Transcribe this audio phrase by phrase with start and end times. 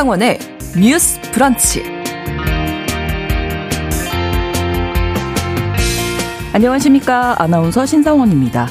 [0.00, 0.38] 신성원의
[0.80, 1.82] 뉴스 브런치.
[6.54, 7.34] 안녕하십니까.
[7.42, 8.68] 아나운서 신성원입니다.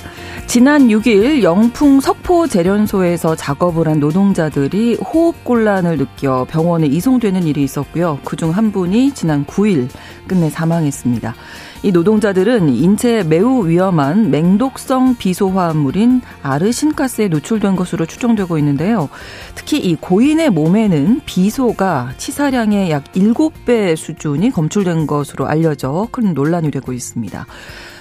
[0.47, 8.18] 지난 6일 영풍 석포 재련소에서 작업을 한 노동자들이 호흡곤란을 느껴 병원에 이송되는 일이 있었고요.
[8.23, 9.87] 그중 한 분이 지난 9일
[10.27, 11.36] 끝내 사망했습니다.
[11.82, 19.07] 이 노동자들은 인체에 매우 위험한 맹독성 비소화합물인 아르신가스에 노출된 것으로 추정되고 있는데요.
[19.56, 26.92] 특히 이 고인의 몸에는 비소가 치사량의 약 7배 수준이 검출된 것으로 알려져 큰 논란이 되고
[26.92, 27.46] 있습니다.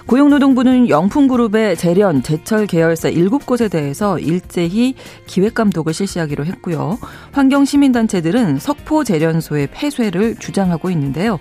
[0.08, 4.94] 고용노동부는 영풍그룹의 재련, 제철 계열사 7곳에 대해서 일제히
[5.26, 6.98] 기획 감독을 실시하기로 했고요.
[7.32, 11.38] 환경시민단체들은 석포 재련소의 폐쇄를 주장하고 있는데요.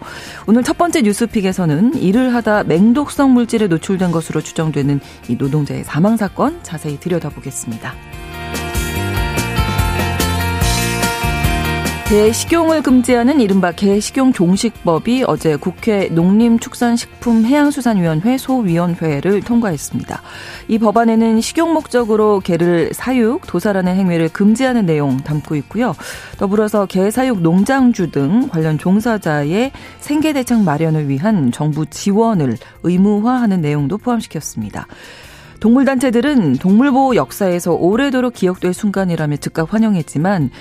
[0.48, 5.00] 오늘 첫 번째 뉴스픽에서는 일을 하다 맹독성 물질에 노출된 것으로 추정되는
[5.30, 8.17] 이 노동자의 사망 사건 자세히 들여다보겠습니다.
[12.10, 20.22] 개식용을 금지하는 이른바 개식용 종식법이 어제 국회 농림축산식품해양수산위원회 소위원회를 통과했습니다.
[20.70, 25.94] 이 법안에는 식용 목적으로 개를 사육, 도살하는 행위를 금지하는 내용 담고 있고요.
[26.38, 33.98] 더불어서 개 사육 농장주 등 관련 종사자의 생계 대책 마련을 위한 정부 지원을 의무화하는 내용도
[33.98, 34.88] 포함시켰습니다.
[35.60, 40.52] 동물단체들은 동물보호 역사에서 오래도록 기억될 순간이라며 즉각 환영했지만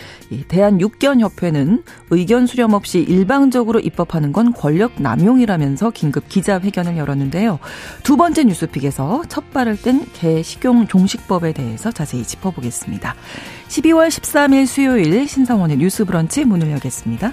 [0.49, 7.59] 대한육견협회는 의견 수렴 없이 일방적으로 입법하는 건 권력 남용이라면서 긴급 기자회견을 열었는데요.
[8.03, 13.15] 두 번째 뉴스픽에서 첫 발을 뗀 개 식용 종식법에 대해서 자세히 짚어보겠습니다.
[13.69, 17.33] 12월 13일 수요일 신성원의 뉴스 브런치 문을 열겠습니다.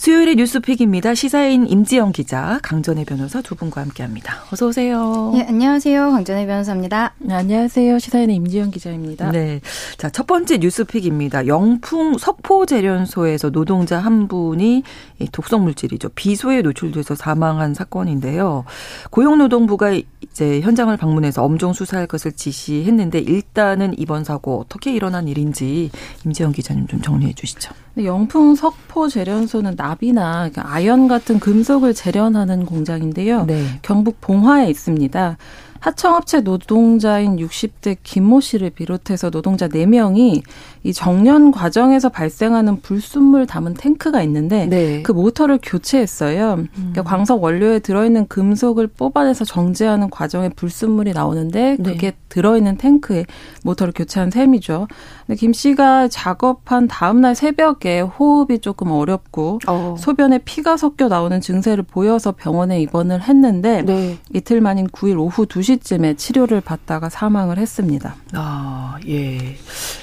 [0.00, 1.14] 수요일의 뉴스픽입니다.
[1.14, 4.44] 시사인 임지영 기자, 강전혜 변호사 두 분과 함께합니다.
[4.50, 5.30] 어서 오세요.
[5.34, 6.12] 네, 안녕하세요.
[6.12, 7.12] 강전혜 변호사입니다.
[7.18, 7.98] 네, 안녕하세요.
[7.98, 9.30] 시사인의 임지영 기자입니다.
[9.30, 9.60] 네,
[9.98, 11.46] 자첫 번째 뉴스픽입니다.
[11.46, 14.84] 영풍 석포 재련소에서 노동자 한 분이
[15.32, 18.64] 독성 물질이죠 비소에 노출돼서 사망한 사건인데요.
[19.10, 25.90] 고용노동부가 이제 현장을 방문해서 엄정 수사할 것을 지시했는데 일단은 이번 사고 어떻게 일어난 일인지
[26.24, 27.74] 임지영 기자님 좀 정리해 주시죠.
[27.98, 33.44] 영풍 석포 재련소는 납이나 그러니까 아연 같은 금속을 재련하는 공장인데요.
[33.46, 33.64] 네.
[33.82, 35.36] 경북 봉화에 있습니다.
[35.80, 40.42] 하청업체 노동자인 60대 김모 씨를 비롯해서 노동자 4명이
[40.82, 45.02] 이 정년 과정에서 발생하는 불순물 담은 탱크가 있는데 네.
[45.02, 46.54] 그 모터를 교체했어요.
[46.54, 46.68] 음.
[46.74, 51.82] 그러니까 광석 원료에 들어있는 금속을 뽑아내서 정제하는 과정에 불순물이 나오는데 네.
[51.82, 52.16] 그게 네.
[52.28, 53.24] 들어있는 탱크에
[53.64, 54.86] 모터를 교체한 셈이죠.
[55.26, 59.96] 근데 김 씨가 작업한 다음날 새벽에 호흡이 조금 어렵고 어.
[59.98, 64.18] 소변에 피가 섞여 나오는 증세를 보여서 병원에 입원을 했는데 네.
[64.34, 68.16] 이틀 만인 9일 오후 2시 쯤에 치료를 받다가 사망을 했습니다.
[68.34, 69.56] 아, 예.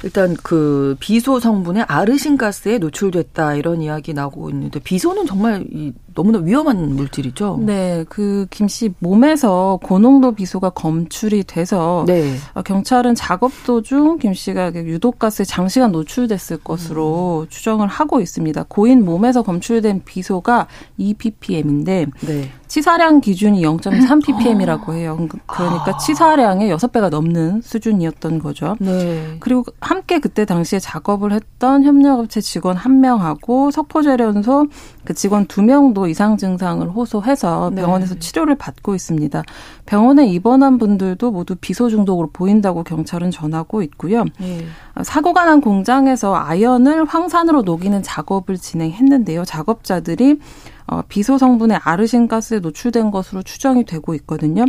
[0.03, 6.39] 일단 그 비소 성분에 아르신 가스에 노출됐다 이런 이야기 나오고 있는데 비소는 정말 이 너무나
[6.39, 7.59] 위험한 물질이죠.
[7.63, 12.35] 네, 그 김 씨 몸에서 고농도 비소가 검출이 돼서 네.
[12.53, 17.49] 어, 경찰은 작업 도중 김 씨가 유독 가스에 장시간 노출됐을 것으로 음.
[17.49, 18.66] 추정을 하고 있습니다.
[18.67, 20.67] 고인 몸에서 검출된 비소가
[20.99, 22.49] 2ppm인데 네.
[22.77, 25.17] 치사량 기준이 0.3ppm이라고 해요.
[25.47, 25.97] 그러니까 아.
[25.97, 28.75] 치사량의 6배가 넘는 수준이었던 거죠.
[28.79, 29.37] 네.
[29.40, 34.67] 그리고 함께 그때 당시에 작업을 했던 협력업체 직원 한 명하고 석포재련소
[35.05, 37.81] 그 직원 두 명도 이상 증상을 호소해서 네.
[37.81, 38.19] 병원에서 네.
[38.19, 39.41] 치료를 받고 있습니다.
[39.87, 44.23] 병원에 입원한 분들도 모두 비소 중독으로 보인다고 경찰은 전하고 있고요.
[44.40, 44.67] 네.
[45.02, 49.46] 사고가 난 공장에서 아연을 황산으로 녹이는 작업을 진행했는데요.
[49.46, 50.40] 작업자들이
[50.87, 54.66] 어, 비소 성분의 아르신 가스에 노출된 것으로 추정이 되고 있거든요.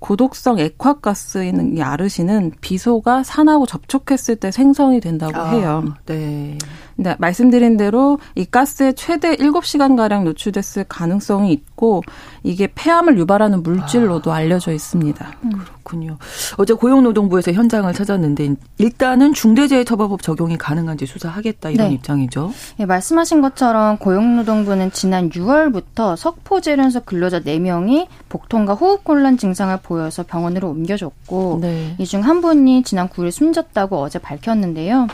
[0.00, 5.94] 고독성 액화가스인 이 아르신은 비소가 산하고 접촉했을 때 생성이 된다고 아, 해요.
[6.06, 6.58] 네.
[6.96, 12.02] 네, 말씀드린 대로 이 가스에 최대 7시간 가량 노출됐을 가능성이 있고
[12.42, 15.38] 이게 폐암을 유발하는 물질로도 아, 알려져 있습니다.
[15.44, 15.52] 음.
[15.90, 16.16] 그렇군요.
[16.56, 21.94] 어제 고용노동부에서 현장을 찾았는데 일단은 중대재해처벌법 적용이 가능한지 수사하겠다 이런 네.
[21.94, 22.52] 입장이죠.
[22.78, 30.68] 네, 말씀하신 것처럼 고용노동부는 지난 6월부터 석포 재련소 근로자 4명이 복통과 호흡곤란 증상을 보여서 병원으로
[30.68, 31.96] 옮겨졌고 네.
[31.98, 35.08] 이중 한 분이 지난 9일 숨졌다고 어제 밝혔는데요.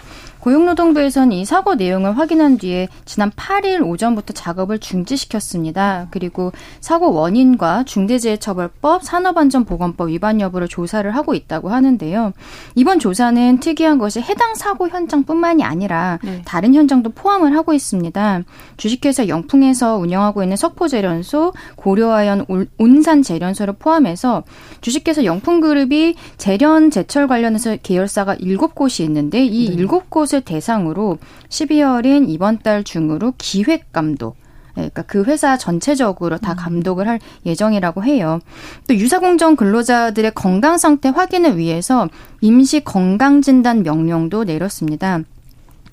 [0.47, 6.07] 고용노동부에서는 이 사고 내용을 확인한 뒤에 지난 8일 오전부터 작업을 중지시켰습니다.
[6.13, 12.33] 그리고 사고 원인과 중대재해처벌법, 산업안전보건법 위반 여부를 조사를 하고 있다고 하는데요.
[12.77, 16.43] 이번 조사는 특이한 것이 해당 사고 현장뿐만이 아니라 네.
[16.45, 18.43] 다른 현장도 포함을 하고 있습니다.
[18.77, 22.47] 주식회사 영풍에서 운영하고 있는 석포재련소, 고려아연
[22.79, 24.45] 온산재련소를 포함해서
[24.81, 29.85] 주식회사 영풍그룹이 재련 제철 관련해서 계열사가 7곳이 있는데 이 네.
[29.85, 31.19] 7곳을 것을 대상으로
[31.49, 34.37] 12월인 이번 달 중으로 기획 감독
[34.79, 36.57] 예, 그러니까 그 회사 전체적으로 다 음.
[36.57, 38.41] 감독을 할 예정이라고 해요.
[38.87, 42.09] 또 유사공정 근로자들의 건강 상태 확인을 위해서
[42.43, 45.21] 임시 건강 진단 명령도 내렸습니다.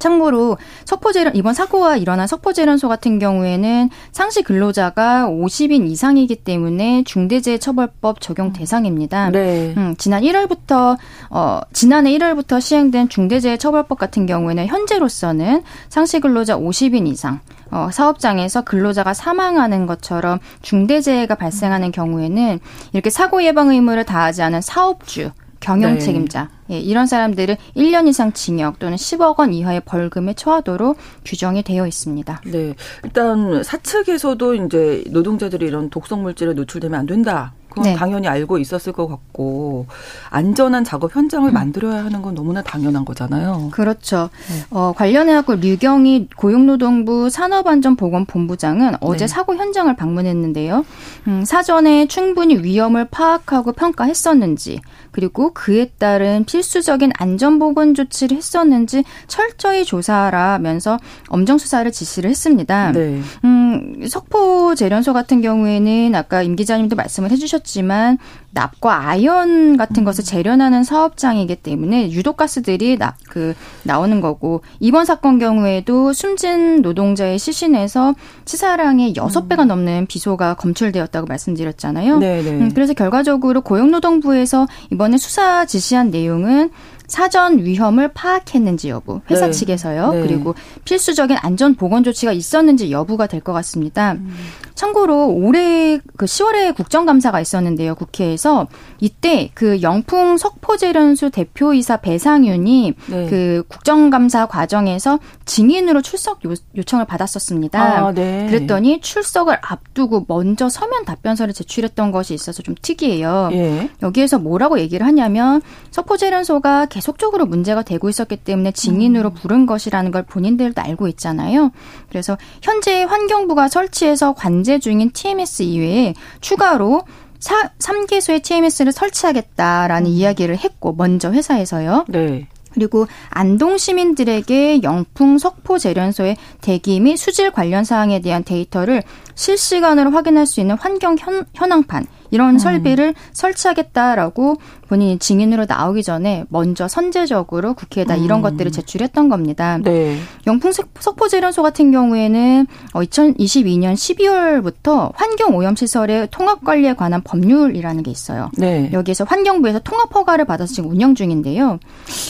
[0.03, 8.47] 참고로 석포재련 이번 사고가 일어난 석포재련소 같은 경우에는 상시 근로자가 50인 이상이기 때문에 중대재해처벌법 적용
[8.47, 8.53] 음.
[8.53, 9.29] 대상입니다.
[9.29, 9.73] 네.
[9.77, 10.97] 음, 지난 1월부터
[11.29, 17.39] 어 지난해 1월부터 시행된 중대재해처벌법 같은 경우에는 현재로서는 상시 근로자 50인 이상
[17.71, 22.59] 어, 사업장에서 근로자가 사망하는 것처럼 중대재해가 발생하는 경우에는
[22.91, 25.99] 이렇게 사고 예방 의무를 다하지 않은 사업주 경영 네.
[25.99, 31.85] 책임자 예, 이런 사람들은 1년 이상 징역 또는 10억 원 이하의 벌금에 처하도록 규정이 되어
[31.85, 32.41] 있습니다.
[32.45, 32.73] 네.
[33.03, 37.53] 일단 사측에서도 이제 노동자들이 이런 독성 물질에 노출되면 안 된다.
[37.73, 37.95] 그건 네.
[37.95, 39.87] 당연히 알고 있었을 것 같고
[40.29, 41.53] 안전한 작업 현장을 음.
[41.53, 43.69] 만들어야 하는 건 너무나 당연한 거잖아요.
[43.71, 44.29] 그렇죠.
[44.47, 44.65] 네.
[44.69, 49.27] 어, 관련해 갖고 류경희 고용노동부 산업안전보건본부장은 어제 네.
[49.27, 50.85] 사고 현장을 방문했는데요.
[51.27, 54.79] 음, 사전에 충분히 위험을 파악하고 평가했었는지
[55.13, 60.97] 그리고 그에 따른 필수적인 안전보건 조치를 했었는지 철저히 조사하라면서
[61.29, 62.91] 엄정 수사를 지시를 했습니다.
[62.91, 63.21] 네.
[63.45, 68.17] 음, 석포 재련소 같은 경우에는 아까 임 기자님도 말씀을 해주셨지만
[68.53, 76.13] 납과 아연 같은 것을 재련하는 사업장이기 때문에 유독가스들이 나, 그 나오는 거고 이번 사건 경우에도
[76.13, 78.13] 숨진 노동자의 시신에서
[78.45, 82.19] 치사량의 여섯 배가 넘는 비소가 검출되었다고 말씀드렸잖아요.
[82.19, 82.51] 네, 네.
[82.51, 86.69] 음, 그래서 결과적으로 고용노동부에서 이번 에 수사 지시한 내용은
[87.07, 89.51] 사전 위험을 파악했는지 여부, 회사 네.
[89.51, 90.13] 측에서요.
[90.13, 90.21] 네.
[90.21, 90.55] 그리고
[90.85, 94.13] 필수적인 안전 보건 조치가 있었는지 여부가 될 것 같습니다.
[94.13, 94.33] 음.
[94.73, 97.93] 참고로 올해 그 10월에 국정감사가 있었는데요.
[97.95, 98.67] 국회에서
[98.99, 103.29] 이때 그 영풍 석포재련소 대표이사 배상윤이 네.
[103.29, 107.81] 그 국정감사 과정에서 증인으로 출석 요 청을 받았었습니다.
[108.07, 108.47] 아, 네.
[108.49, 113.49] 그랬더니 출석을 앞두고 먼저 서면 답변서를 제출했던 것이 있어서 좀 특이해요.
[113.53, 113.89] 예.
[114.01, 115.61] 여기에서 뭐라고 얘기를 하냐면
[115.91, 119.33] 석포재련소가 계속적으로 문제가 되고 있었기 때문에 증인으로 음.
[119.33, 121.71] 부른 것이라는 걸 본인들도 알고 있잖아요.
[122.09, 127.01] 그래서 현재 환경부가 설치해서 관제 중인 TMS 이외에 추가로
[127.39, 130.13] 사, 3개소의 TMS를 설치하겠다라는 음.
[130.13, 132.05] 이야기를 했고 먼저 회사에서요.
[132.09, 132.47] 네.
[132.73, 139.03] 그리고 안동 시민들에게 영풍 석포 재련소의 대기 및 수질 관련 사항에 대한 데이터를
[139.35, 142.59] 실시간으로 확인할 수 있는 환경 현, 현황판 이런 음.
[142.59, 144.57] 설비를 설치하겠다라고
[144.93, 148.41] 본인이 증인으로 나오기 전에 먼저 선제적으로 국회에다 이런 음.
[148.43, 149.79] 것들을 제출했던 겁니다.
[149.79, 150.19] 네.
[150.45, 158.11] 영풍 석포재련소 같은 경우에는 2022년 어, 12월부터 환경 오염 시설의 통합 관리에 관한 법률이라는 게
[158.11, 158.51] 있어요.
[158.55, 158.91] 네.
[158.93, 161.79] 여기에서 환경부에서 통합 허가를 받아서 지금 운영 중인데요.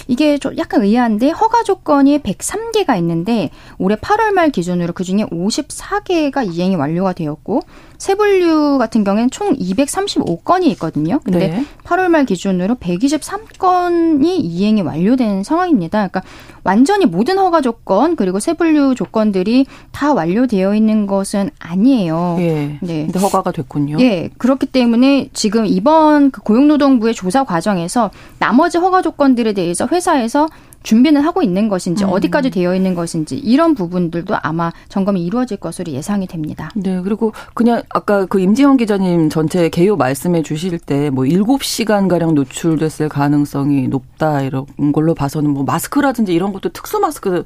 [0.07, 6.75] 이게 좀 약간 의아한데 허가 조건이 103개가 있는데 올해 8월 말 기준으로 그중에 54개가 이행이
[6.77, 7.59] 완료가 되었고
[7.97, 11.19] 세분류 같은 경우에는 총 235건이 있거든요.
[11.23, 11.65] 근데 네.
[11.85, 16.07] 8월 말 기준 으로 123건이 이행이 완료된 상황입니다.
[16.07, 16.21] 그러니까
[16.63, 22.37] 완전히 모든 허가 조건 그리고 세분류 조건들이 다 완료되어 있는 것은 아니에요.
[22.39, 22.79] 예.
[22.81, 23.05] 네.
[23.05, 23.97] 근데 허가가 됐군요.
[23.99, 24.29] 예.
[24.37, 30.47] 그렇기 때문에 지금 이번 그 고용노동부의 조사 과정에서 나머지 허가 조건들에 대해서 회사에서
[30.83, 32.09] 준비는 하고 있는 것인지 음.
[32.09, 36.69] 어디까지 되어 있는 것인지 이런 부분들도 아마 점검이 이루어질 것으로 예상이 됩니다.
[36.75, 37.01] 네.
[37.01, 43.07] 그리고 그냥 아까 그 임지영 기자님 전체 개요 말씀해 주실 때 뭐 7시간 가량 노출됐을
[43.09, 47.45] 가능성이 높다 이런 걸로 봐서는 뭐 마스크라든지 이런 것도 특수 마스크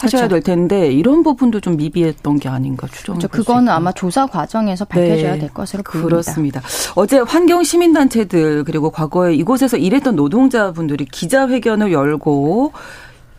[0.00, 0.28] 하셔야 그렇죠.
[0.28, 3.16] 될 텐데 이런 부분도 좀 미비했던 게 아닌가 추정.
[3.16, 3.28] 그렇죠.
[3.28, 5.38] 그거는 아마 조사 과정에서 밝혀져야 네.
[5.40, 6.08] 될 것으로 보입니다.
[6.08, 6.62] 그렇습니다.
[6.94, 12.72] 어제 환경 시민단체들 그리고 과거에 이곳에서 일했던 노동자분들이 기자회견을 열고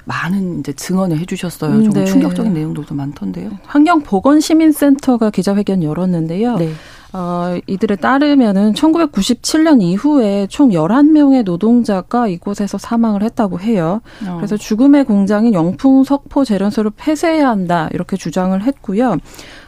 [0.05, 1.83] 많은 이제 증언을 해주셨어요.
[1.83, 2.05] 좀 네.
[2.05, 3.49] 충격적인 내용들도 많던데요.
[3.65, 6.57] 환경보건시민센터가 기자회견 열었는데요.
[6.57, 6.71] 네.
[7.17, 14.01] 어, 이들에 따르면은 1997년 이후에 총 11명의 노동자가 이곳에서 사망을 했다고 해요.
[14.27, 14.35] 어.
[14.35, 17.87] 그래서 죽음의 공장인 영풍 석포 재련소를 폐쇄해야 한다.
[17.93, 19.17] 이렇게 주장을 했고요.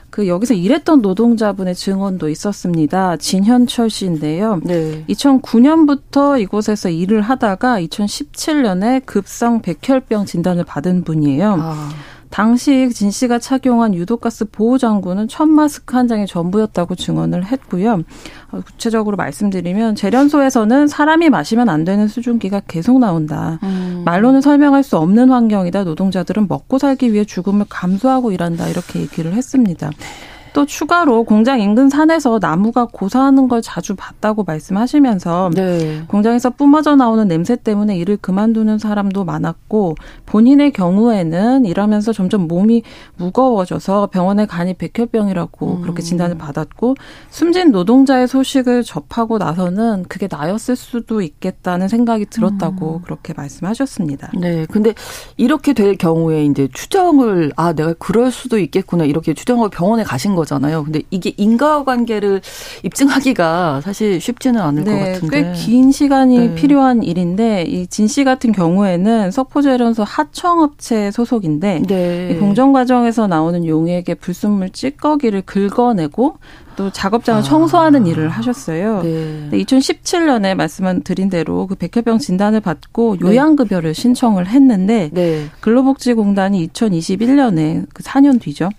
[0.10, 3.16] 그 여기서 일했던 노동자분의 증언도 있었습니다.
[3.16, 4.60] 진현철 씨인데요.
[4.64, 5.06] 네.
[5.08, 11.58] 2009년부터 이곳에서 일을 하다가 2017년에 급성 백혈병 진단을 받은 분이에요.
[11.62, 11.90] 아.
[12.30, 18.04] 당시 진 씨가 착용한 유독가스 보호 장구는 첫 마스크 한 장이 전부였다고 증언을 했고요.
[18.52, 23.60] 어, 구체적으로 말씀드리면 재련소에서는 사람이 마시면 안 되는 수증기가 계속 나온다.
[23.64, 24.04] 음.
[24.06, 25.84] 말로는 설명할 수 없는 환경이다.
[25.84, 28.68] 노동자들은 먹고 살기 위해 죽음을 감수하고 일한다.
[28.68, 29.92] 이렇게 얘기를 했습니다.
[30.58, 36.02] 또 추가로 공장 인근 산에서 나무가 고사하는 걸 자주 봤다고 말씀하시면서 네.
[36.08, 39.94] 공장에서 뿜어져 나오는 냄새 때문에 일을 그만두는 사람도 많았고
[40.26, 42.82] 본인의 경우에는 일하면서 점점 몸이
[43.18, 45.82] 무거워져서 병원에 가니 백혈병이라고 음.
[45.84, 46.96] 그렇게 진단을 받았고
[47.30, 53.02] 숨진 노동자의 소식을 접하고 나서는 그게 나였을 수도 있겠다는 생각이 들었다고 음.
[53.04, 54.32] 그렇게 말씀하셨습니다.
[54.34, 54.66] 네.
[54.72, 54.96] 근데
[55.38, 60.47] 이렇게 될 경우에 이제 추정을 아 내가 그럴 수도 있겠구나 이렇게 추정을 병원에 가신 거죠.
[60.48, 60.84] 거잖아요.
[60.86, 62.42] 근데 이게 인과관계를
[62.84, 66.56] 입증하기가 사실 쉽지는 않을 네, 것 같은데 꽤 긴 시간이 네.
[66.56, 72.30] 필요한 일인데 이 진 씨 같은 경우에는 석포재련소 하청업체 소속인데 네.
[72.32, 76.38] 이 공정 과정에서 나오는 용액의 불순물 찌꺼기를 긁어내고
[76.78, 77.44] 또 작업장을 아.
[77.44, 79.02] 청소하는 일을 하셨어요.
[79.02, 79.50] 네.
[79.52, 83.28] 2017년에 말씀 드린 대로 그 백혈병 진단을 받고 네.
[83.28, 85.48] 요양급여를 신청을 했는데 네.
[85.60, 88.70] 근로복지공단이 2021년에 그 4년 뒤죠.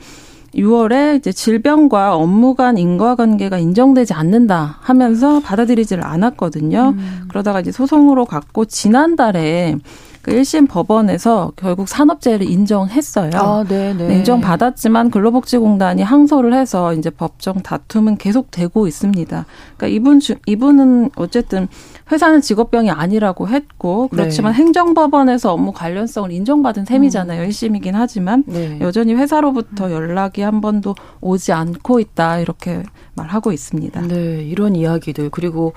[0.55, 6.95] 6월에 이제 질병과 업무 간 인과관계가 인정되지 않는다 하면서 받아들이지를 않았거든요.
[6.97, 7.25] 음.
[7.29, 9.77] 그러다가 이제 소송으로 갔고 지난달에
[10.23, 13.31] 그 1심 법원에서 결국 산업재해를 인정했어요.
[13.35, 14.17] 아, 네, 네.
[14.17, 19.47] 인정받았지만 근로복지공단이 항소를 해서 이제 법정 다툼은 계속되고 있습니다.
[19.77, 21.69] 그러니까 이분 주, 이분은 어쨌든
[22.11, 24.59] 회사는 직업병이 아니라고 했고 그렇지만 네.
[24.59, 27.43] 행정법원에서 업무 관련성을 인정받은 셈이잖아요.
[27.43, 27.49] 음.
[27.49, 28.79] 1심이긴 하지만 네.
[28.81, 32.83] 여전히 회사로부터 연락이 한 번도 오지 않고 있다 이렇게
[33.15, 34.01] 말하고 있습니다.
[34.03, 35.75] 네, 이런 이야기들 그리고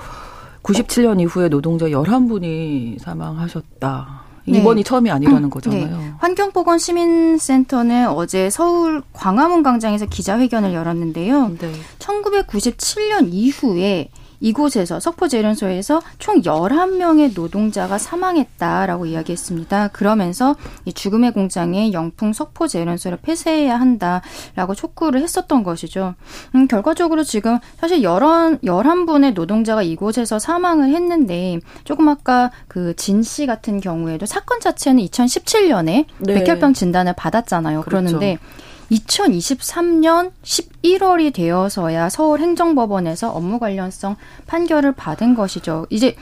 [0.63, 4.21] 97년 이후에 노동자 11분이 사망하셨다.
[4.47, 4.59] 네.
[4.59, 4.87] 이번이 네.
[4.87, 5.97] 처음이 아니라는 음, 거잖아요.
[5.97, 6.11] 네.
[6.17, 11.49] 환경보건 시민센터는 어제 서울 광화문 광장에서 기자회견을 열었는데요.
[11.59, 11.71] 네.
[11.99, 14.09] 1997년 이후에
[14.41, 19.89] 이곳에서 석포재련소에서 총 11명의 노동자가 사망했다라고 이야기했습니다.
[19.89, 20.55] 그러면서
[20.85, 26.15] 이 죽음의 공장에 영풍 석포재련소를 폐쇄해야 한다라고 촉구를 했었던 것이죠.
[26.55, 33.45] 음, 결과적으로 지금 사실 11, 11분의 노동자가 이곳에서 사망을 했는데 조금 아까 그 진 씨
[33.45, 36.33] 같은 경우에도 사건 자체는 2017년에 네.
[36.33, 37.81] 백혈병 진단을 받았잖아요.
[37.81, 38.03] 그렇죠.
[38.05, 38.39] 그러는데
[38.91, 44.17] 2023년 11월이 되어서야 서울행정법원에서 업무 관련성
[44.47, 45.87] 판결을 받은 것이죠.
[45.89, 46.15] 이제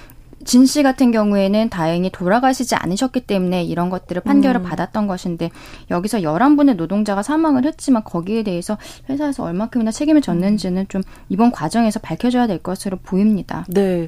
[0.50, 4.64] 진 씨 같은 경우에는 다행히 돌아가시지 않으셨기 때문에 이런 것들을 판결을 음.
[4.64, 5.52] 받았던 것인데
[5.92, 8.76] 여기서 11분의 노동자가 사망을 했지만 거기에 대해서
[9.10, 13.64] 회사에서 얼마큼이나 책임을 졌는지는 좀 이번 과정에서 밝혀져야 될 것으로 보입니다.
[13.68, 14.08] 네.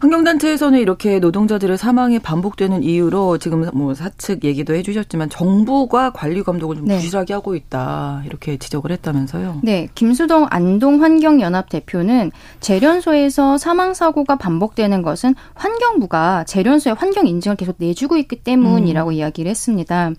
[0.00, 6.84] 환경단체에서는 이렇게 노동자들의 사망이 반복되는 이유로 지금 뭐 사측 얘기도 해주셨지만 정부가 관리 감독을 좀
[6.84, 6.96] 네.
[6.96, 9.60] 부실하게 하고 있다 이렇게 지적을 했다면서요.
[9.62, 9.88] 네.
[9.94, 12.30] 김수동 안동환경연합 대표는
[12.60, 19.14] 재련소에서 사망 사고가 반복되는 것은 환 경부가 재련소의 환경 인증을 계속 내주고 있기 때문이라고 음.
[19.14, 20.10] 이야기를 했습니다.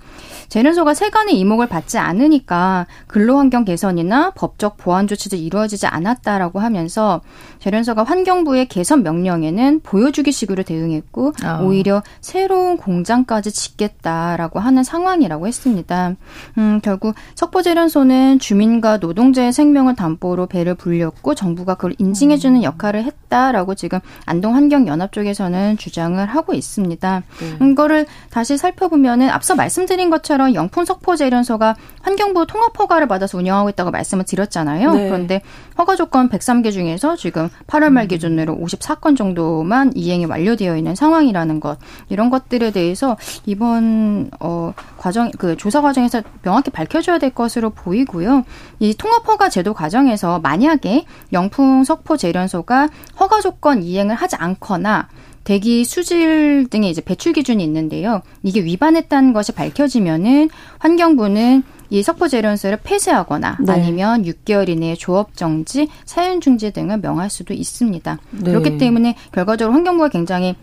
[0.50, 7.22] 재련소가 세간의 이목을 받지 않으니까 근로환경 개선이나 법적 보완 조치도 이루어지지 않았다라고 하면서
[7.60, 11.64] 재련소가 환경부의 개선 명령에는 보여주기식으로 대응했고 어.
[11.64, 16.16] 오히려 새로운 공장까지 짓겠다라고 하는 상황이라고 했습니다.
[16.58, 22.64] 음, 결국 석포재련소는 주민과 노동자의 생명을 담보로 배를 불렸고 정부가 그걸 인증해주는 음.
[22.64, 27.24] 역할을 했다라고 지금 안동환경연합 쪽에서는 주장을 하고 있습니다.
[27.40, 27.72] 네.
[27.72, 34.26] 이거를 다시 살펴보면은 앞서 말씀드린 것처럼 영풍 석포재련소가 환경부 통합 허가를 받아서 운영하고 있다고 말씀을
[34.26, 34.94] 드렸잖아요.
[34.94, 35.08] 네.
[35.08, 35.42] 그런데
[35.78, 38.08] 허가 조건 103개 중에서 지금 8월 말 음.
[38.08, 41.78] 기준으로 54건 정도만 이행이 완료되어 있는 상황이라는 것
[42.10, 48.44] 이런 것들에 대해서 이번 어 과정 그 조사 과정에서 명확히 밝혀줘야 될 것으로 보이고요.
[48.80, 52.90] 이 통합 허가 제도 과정에서 만약에 영풍 석포 재련소가
[53.20, 55.08] 허가 조건 이행을 하지 않거나
[55.50, 58.22] 대기 수질 등의 이제 배출 기준이 있는데요.
[58.44, 63.74] 이게 위반했다는 것이 밝혀지면은 환경부는 이 석포 재련소를 폐쇄하거나 네.
[63.74, 68.20] 아니면 6개월 이내에 조업 정지, 사용 중지 등을 명할 수도 있습니다.
[68.30, 68.44] 네.
[68.44, 70.56] 그렇기 때문에 결과적으로 환경부가 굉장히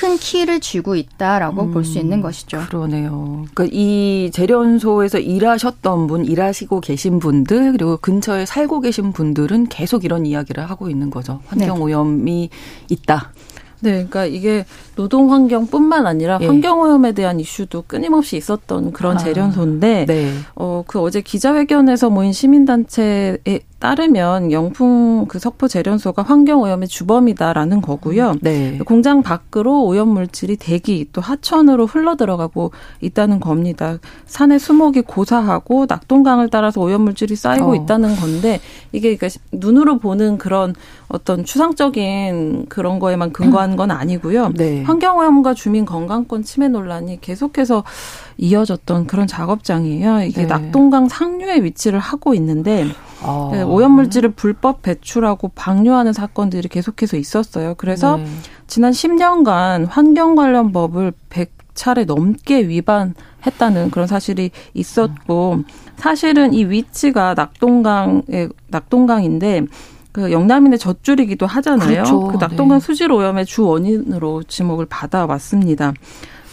[0.00, 2.62] 큰 키를 쥐고 있다라고 음, 볼수 있는 것이죠.
[2.68, 3.44] 그러네요.
[3.54, 10.26] 그러니까 이 재련소에서 일하셨던 분, 일하시고 계신 분들, 그리고 근처에 살고 계신 분들은 계속 이런
[10.26, 11.40] 이야기를 하고 있는 거죠.
[11.46, 12.50] 환경 오염이
[12.90, 13.32] 있다.
[13.80, 14.64] 네, 그러니까 이게
[14.98, 16.46] 노동 환경뿐만 아니라 예.
[16.46, 20.32] 환경 오염에 대한 이슈도 끊임없이 있었던 그런 아, 재련소인데 네.
[20.56, 28.34] 어 그 어제 기자회견에서 모인 시민단체에 따르면 영풍 그 석포 재련소가 환경 오염의 주범이다라는 거고요.
[28.40, 28.78] 네.
[28.84, 33.98] 공장 밖으로 오염 물질이 대기 또 하천으로 흘러 들어가고 있다는 겁니다.
[34.26, 37.74] 산의 수목이 고사하고 낙동강을 따라서 오염 물질이 쌓이고 어.
[37.76, 38.60] 있다는 건데
[38.92, 40.74] 이게 그러니까 눈으로 보는 그런
[41.08, 44.52] 어떤 추상적인 그런 거에만 근거한 건 아니고요.
[44.56, 44.82] 네.
[44.88, 47.84] 환경 오염과 주민 건강권 침해 논란이 계속해서
[48.38, 50.22] 이어졌던 그런 작업장이에요.
[50.22, 50.46] 이게 네.
[50.46, 52.86] 낙동강 상류에 위치를 하고 있는데
[53.22, 53.50] 아.
[53.52, 57.74] 네, 오염물질을 불법 배출하고 방류하는 사건들이 계속해서 있었어요.
[57.76, 58.26] 그래서 네.
[58.66, 65.64] 지난 10년간 환경 관련 법을 100차례 넘게 위반했다는 그런 사실이 있었고
[65.96, 69.66] 사실은 이 위치가 낙동강의 낙동강인데
[70.12, 71.88] 그 영남인의 젖줄이기도 하잖아요.
[71.88, 72.20] 그렇죠.
[72.28, 72.84] 그 낙동강 네.
[72.84, 75.92] 수질 오염의 주 원인으로 지목을 받아왔습니다.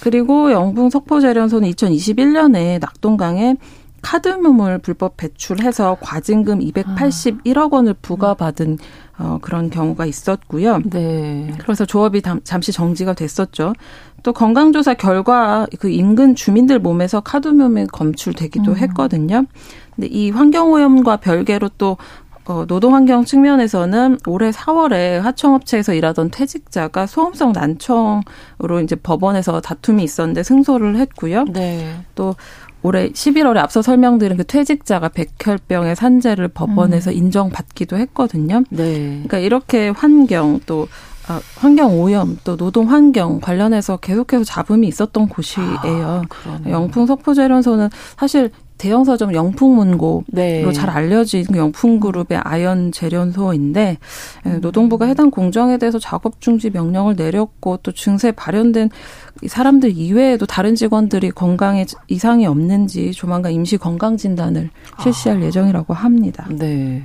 [0.01, 3.55] 그리고 영풍 석포재련소는 2021년에 낙동강에
[4.01, 8.77] 카드뮴을 불법 배출해서 과징금 281억 원을 부과받은
[9.17, 10.81] 어, 그런 경우가 있었고요.
[10.85, 11.51] 네.
[11.59, 13.73] 그래서 조업이 잠시 정지가 됐었죠.
[14.21, 18.77] 또 건강조사 결과 그 인근 주민들 몸에서 카드뮴이 검출되기도 음.
[18.77, 19.45] 했거든요.
[19.95, 21.97] 근데 이 환경오염과 별개로 또
[22.47, 30.97] 어, 노동환경 측면에서는 올해 4월에 하청업체에서 일하던 퇴직자가 소음성 난청으로 이제 법원에서 다툼이 있었는데 승소를
[30.97, 31.45] 했고요.
[31.45, 31.99] 네.
[32.13, 32.35] 또
[32.83, 37.15] 올해 11월에 앞서 설명드린 그 퇴직자가 백혈병의 산재를 법원에서 음.
[37.15, 38.63] 인정받기도 했거든요.
[38.69, 39.23] 네.
[39.23, 40.87] 그러니까 이렇게 환경 또
[41.27, 46.21] 아, 환경 오염 또 노동 환경 관련해서 계속해서 잡음이 있었던 곳이에요.
[46.45, 50.71] 아, 영풍 석포 재련소는 사실 대형 서점 영풍 문고로 네.
[50.73, 53.97] 잘 알려진 그 영풍 그룹의 아연 재련소인데
[54.45, 58.89] 예, 노동부가 해당 공정에 대해서 작업 중지 명령을 내렸고 또 증세 발현된
[59.47, 64.69] 사람들 이외에도 다른 직원들이 건강에 이상이 없는지 조만간 임시 건강 진단을
[65.01, 65.41] 실시할 아.
[65.45, 66.47] 예정이라고 합니다.
[66.49, 67.03] 네.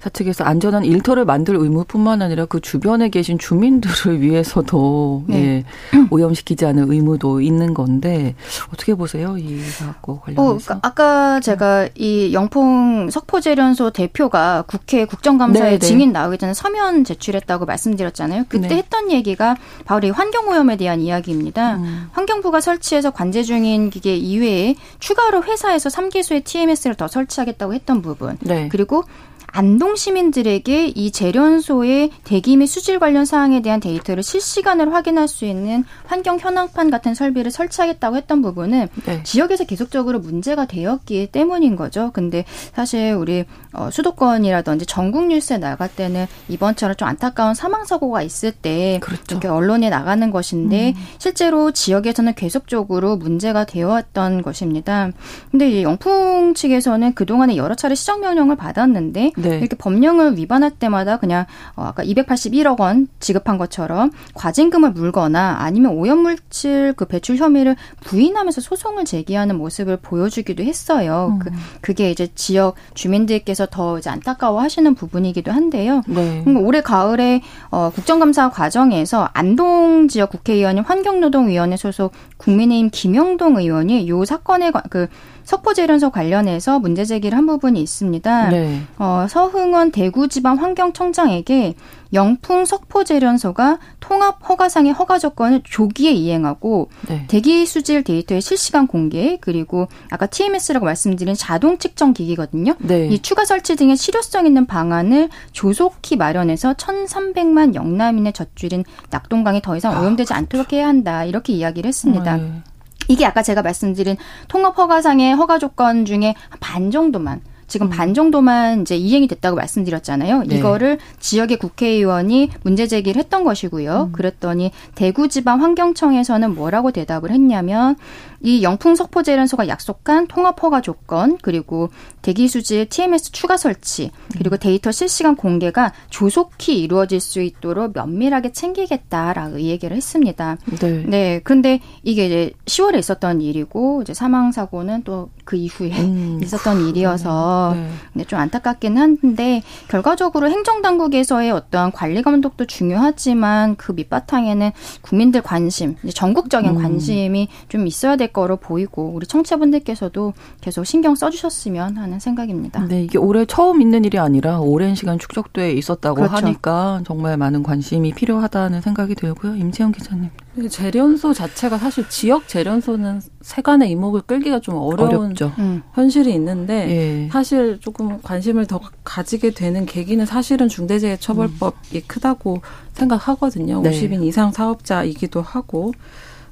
[0.00, 5.40] 사측에서 안전한 일터를 만들 의무뿐만 아니라 그 주변에 계신 주민들을 위해서도 네.
[5.40, 5.64] 예,
[6.10, 8.34] 오염시키지 않을 의무도 있는 건데
[8.72, 10.74] 어떻게 보세요 이 사건 관련해서?
[10.74, 15.78] 어, 아까 제가 이 영풍 석포재련소 대표가 국회 국정감사에 네, 네.
[15.78, 18.44] 증인 나오기 전에 서면 제출했다고 말씀드렸잖아요.
[18.50, 18.76] 그때 네.
[18.76, 21.76] 했던 얘기가 바로 이 환경오염에 대한 이야기입니다.
[21.76, 22.10] 음.
[22.12, 28.36] 환경부가 설치해서 관제 중인 기계 이외에 추가로 회사에서 3개소의 TMS를 더 설치하겠다고 했던 부분.
[28.40, 28.68] 네.
[28.70, 29.04] 그리고
[29.52, 35.84] 안동 시민들에게 이 재련소의 대기 및 수질 관련 사항에 대한 데이터를 실시간으로 확인할 수 있는
[36.06, 39.22] 환경 현황판 같은 설비를 설치하겠다고 했던 부분은 네.
[39.22, 42.10] 지역에서 계속적으로 문제가 되었기 때문인 거죠.
[42.12, 48.52] 근데 사실 우리 어, 수도권이라든지 전국 뉴스에 나갈 때는 이번처럼 좀 안타까운 사망 사고가 있을
[48.52, 49.22] 때 그렇죠.
[49.30, 51.02] 이렇게 언론에 나가는 것인데 음.
[51.18, 55.10] 실제로 지역에서는 계속적으로 문제가 되어왔던 것입니다.
[55.50, 59.58] 근데 이 영풍 측에서는 그동안에 여러 차례 시정 명령을 받았는데 네.
[59.58, 66.94] 이렇게 법령을 위반할 때마다 그냥 어, 아까 281억 원 지급한 것처럼 과징금을 물거나 아니면 오염물질
[66.96, 71.32] 그 배출 혐의를 부인하면서 소송을 제기하는 모습을 보여주기도 했어요.
[71.34, 71.38] 음.
[71.38, 71.50] 그,
[71.80, 76.02] 그게 이제 지역 주민들께서 더 이제 안타까워하시는 부분이기도 한데요.
[76.06, 76.44] 네.
[76.46, 84.24] 음, 올해 가을에 어, 국정감사 과정에서 안동 지역 국회의원인 환경노동위원회 소속 국민의힘 김영동 의원이 요
[84.24, 85.08] 사건에 그
[85.50, 88.50] 석포재련소 관련해서 문제 제기를 한 부분이 있습니다.
[88.50, 88.82] 네.
[88.98, 91.74] 어, 서흥원 대구지방 환경청장에게
[92.12, 97.24] 영풍 석포재련소가 통합 허가상의 허가 조건을 조기에 이행하고 네.
[97.26, 102.76] 대기 수질 데이터의 실시간 공개 그리고 아까 TMS라고 말씀드린 자동 측정 기기거든요.
[102.78, 103.08] 네.
[103.08, 110.00] 이 추가 설치 등의 실효성 있는 방안을 조속히 마련해서 1,300만 영남인의 젖줄인 낙동강이 더 이상
[110.00, 112.36] 오염되지 아, 않도록 해야 한다 이렇게 이야기를 했습니다.
[112.36, 112.62] 네.
[113.10, 117.90] 이게 아까 제가 말씀드린 통합 허가상의 허가 조건 중에 반 정도만 지금 음.
[117.90, 120.44] 반 정도만 이제 이행이 됐다고 말씀드렸잖아요.
[120.44, 120.56] 네.
[120.56, 124.10] 이거를 지역의 국회의원이 문제 제기를 했던 것이고요.
[124.10, 124.12] 음.
[124.12, 127.96] 그랬더니 대구지방 환경청에서는 뭐라고 대답을 했냐면
[128.42, 131.90] 이 영풍 석포 재련소가 약속한 통합 허가 조건 그리고
[132.22, 134.58] 대기 수질 TMS 추가 설치 그리고 음.
[134.58, 140.56] 데이터 실시간 공개가 조속히 이루어질 수 있도록 면밀하게 챙기겠다라고 이 얘기를 했습니다.
[140.80, 141.04] 네.
[141.06, 141.40] 네.
[141.44, 146.38] 그런데 이게 이제 10월에 있었던 일이고 이제 사망 사고는 또 그 이후에 음.
[146.44, 147.88] 있었던 일이어서 네.
[148.12, 148.24] 네.
[148.24, 156.70] 좀 안타깝긴 한데 결과적으로 행정 당국에서의 어떤 관리 감독도 중요하지만 그 밑바탕에는 국민들 관심, 전국적인
[156.70, 156.76] 음.
[156.76, 162.86] 관심이 좀 있어야 될 거로 보이고 우리 청취자분들께서도 계속 신경 써주셨으면 하는 생각입니다.
[162.86, 166.34] 네, 이게 올해 처음 있는 일이 아니라 오랜 시간 축적돼 있었다고 그렇죠.
[166.34, 169.56] 하니까 정말 많은 관심이 필요하다는 생각이 들고요.
[169.56, 170.30] 임채영 기자님.
[170.68, 175.82] 재련소 자체가 사실 지역 재련소는 세간의 이목을 끌기가 좀 어려운 음.
[175.94, 177.28] 현실이 있는데 예.
[177.30, 182.02] 사실 조금 관심을 더 가지게 되는 계기는 사실은 중대재해처벌법이 음.
[182.06, 182.62] 크다고
[182.94, 183.80] 생각하거든요.
[183.82, 183.90] 네.
[183.90, 185.92] 50인 이상 사업자이기도 하고.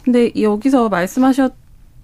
[0.04, 1.52] 근데 여기서 말씀하셨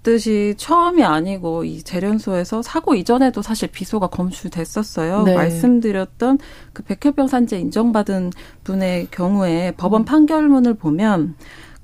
[0.05, 5.23] 듯이 처음이 아니고 이 재련소에서 사고 이전에도 사실 비소가 검출됐었어요.
[5.23, 5.33] 네.
[5.33, 6.37] 말씀드렸던
[6.73, 8.31] 그 백혈병 산재 인정받은
[8.63, 10.05] 분의 경우에 법원 음.
[10.05, 11.35] 판결문을 보면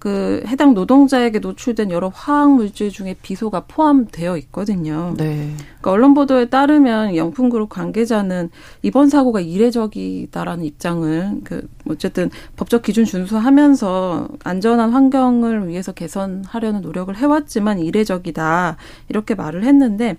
[0.02, 5.14] 그 해당 노동자에게 노출된 여러 화학 물질 중에 비소가 포함되어 있거든요.
[5.16, 5.54] 네.
[5.58, 8.50] 그러니까 언론 보도에 따르면 영풍그룹 관계자는
[8.82, 17.78] 이번 사고가 이례적이다라는 입장을 그 어쨌든 법적 기준 준수하면서 안전한 환경을 위해서 개선하려는 노력을 해왔지만
[17.78, 20.18] 이례적이다 이렇게 말을 했는데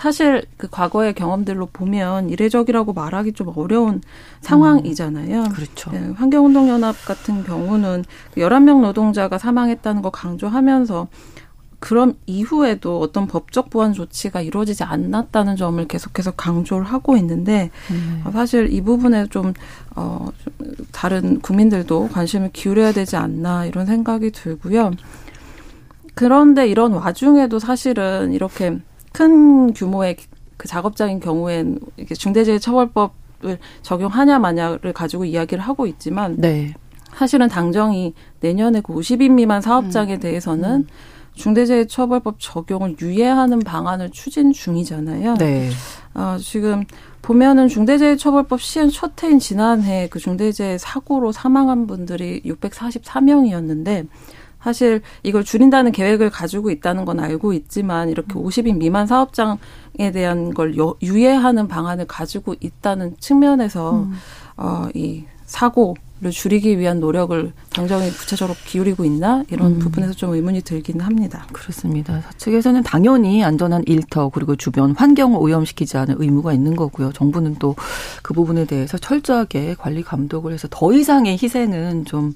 [0.00, 4.00] 사실 그 과거의 경험들로 보면 이례적이라고 말하기 좀 어려운
[4.40, 5.42] 상황이잖아요.
[5.42, 5.90] 음, 그렇죠.
[5.90, 11.08] 네, 환경운동연합 같은 경우는 11명 그 노동자가 사망했다는 거 강조하면서
[11.80, 18.24] 그럼 이후에도 어떤 법적 보완 조치가 이루어지지 않았다는 점을 계속해서 강조를 하고 있는데 음.
[18.32, 19.52] 사실 이 부분에 좀,
[19.96, 24.92] 어, 좀 다른 국민들도 관심을 기울여야 되지 않나 이런 생각이 들고요.
[26.14, 28.78] 그런데 이런 와중에도 사실은 이렇게
[29.12, 30.16] 큰 규모의
[30.56, 36.74] 그 작업장인 경우엔 이게 중대재해처벌법을 적용하냐 마냐를 가지고 이야기를 하고 있지만 네.
[37.14, 40.20] 사실은 당정이 내년에 그 50인 미만 사업장에 음.
[40.20, 40.86] 대해서는 음.
[41.34, 45.34] 중대재해처벌법 적용을 유예하는 방안을 추진 중이잖아요.
[45.34, 45.70] 네.
[46.14, 46.84] 어, 지금
[47.22, 54.06] 보면은 중대재해처벌법 시행 첫 해인 지난해 그 중대재해 사고로 사망한 분들이 644명이었는데
[54.62, 60.74] 사실 이걸 줄인다는 계획을 가지고 있다는 건 알고 있지만 이렇게 50인 미만 사업장에 대한 걸
[61.02, 64.12] 유예하는 방안을 가지고 있다는 측면에서 음.
[64.56, 69.78] 어, 이 사고 를 줄이기 위한 노력을 당정이 구체적으로 기울이고 있나 이런 음.
[69.78, 71.46] 부분에서 좀 의문이 들기는 합니다.
[71.50, 72.20] 그렇습니다.
[72.20, 77.12] 사측에서는 당연히 안전한 일터 그리고 주변 환경을 오염시키지 않을 의무가 있는 거고요.
[77.12, 77.74] 정부는 또
[78.22, 82.34] 그 부분에 대해서 철저하게 관리 감독을 해서 더 이상의 희생은 좀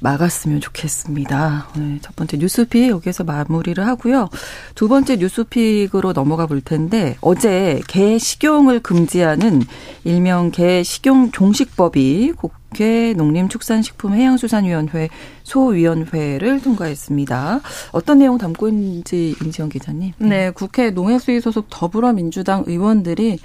[0.00, 1.68] 막았으면 좋겠습니다.
[1.76, 4.28] 네, 첫 번째 뉴스픽 여기서 마무리를 하고요.
[4.74, 9.62] 두 번째 뉴스픽으로 넘어가 볼 텐데 어제 개 식용을 금지하는
[10.04, 15.08] 일명 개 식용 종식법이 국 회 농림축산식품해양수산위원회
[15.42, 17.60] 소위원회를 통과했습니다.
[17.92, 20.12] 어떤 내용 담고 있는지 임지영 기자님.
[20.18, 23.38] 네, 국회 농해수위 소속 더불어민주당 의원들이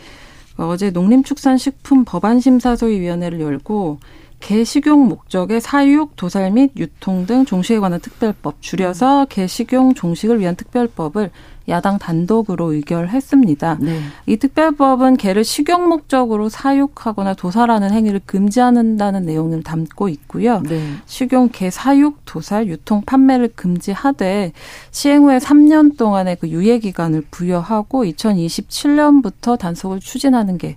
[0.58, 4.00] 어제 농림축산식품 법안심사소위위원회를 열고
[4.46, 11.32] 개식용 목적의 사육, 도살 및 유통 등 종식에 관한 특별법, 줄여서 개식용 종식을 위한 특별법을
[11.68, 13.80] 야당 단독으로 의결했습니다.
[13.82, 14.00] 네.
[14.28, 20.62] 이 특별법은 개를 식용 목적으로 사육하거나 도살하는 행위를 금지한다는 내용을 담고 있고요.
[20.62, 20.80] 네.
[21.08, 24.54] 식용 개 사육, 도살, 유통, 판매를 금지하되
[24.92, 30.76] 시행 후에 3년 동안의 그 유예 기간을 부여하고 2027년부터 단속을 추진하는 게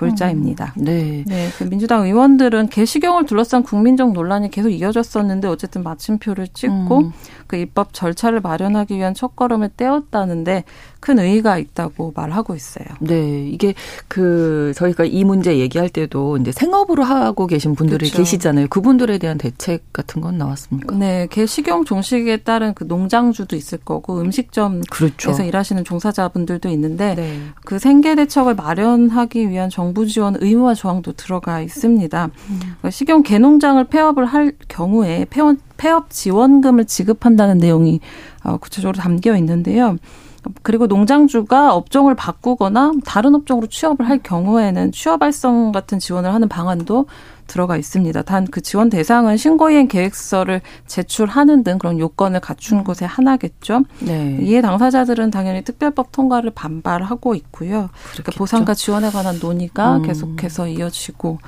[0.00, 0.74] 골자입니다.
[0.78, 1.24] 음, 네.
[1.26, 1.48] 네.
[1.58, 7.12] 그 민주당 의원들은 개시경을 둘러싼 국민적 논란이 계속 이어졌었는데 어쨌든 마침표를 찍고 음.
[7.50, 10.62] 그 입법 절차를 마련하기 위한 첫걸음을 떼었다는데
[11.00, 12.84] 큰 의의가 있다고 말하고 있어요.
[13.00, 13.74] 네, 이게
[14.06, 18.18] 그 저희가 이 문제 얘기할 때도 이제 생업으로 하고 계신 분들이 그렇죠.
[18.18, 18.68] 계시잖아요.
[18.68, 20.94] 그분들에 대한 대책 같은 건 나왔습니까?
[20.94, 25.32] 네, 개식용 종식에 따른 그 농장주도 있을 거고 음식점에서 그렇죠.
[25.42, 27.40] 일하시는 종사자분들도 있는데 네.
[27.64, 32.30] 그 생계 대책을 마련하기 위한 정부 지원 의무화 조항도 들어가 있습니다.
[32.50, 32.90] 음.
[32.90, 38.00] 식용 개농장을 폐업을 할 경우에 폐업, 폐업 지원금을 지급한다는 내용이
[38.44, 39.96] 어, 구체적으로 담겨 있는데요.
[40.62, 47.06] 그리고 농장주가 업종을 바꾸거나 다른 업종으로 취업을 할 경우에는 취업 활성 같은 지원을 하는 방안도
[47.50, 48.22] 들어가 있습니다.
[48.22, 52.84] 단 그 지원 대상은 신고이행 계획서를 제출하는 등 그런 요건을 갖춘 음.
[52.84, 53.84] 곳에 하나겠죠.
[54.00, 54.38] 네.
[54.40, 57.90] 이에 당사자들은 당연히 특별법 통과를 반발하고 있고요.
[58.12, 60.02] 그러니까 보상과 지원에 관한 논의가 음.
[60.02, 61.38] 계속해서 이어지고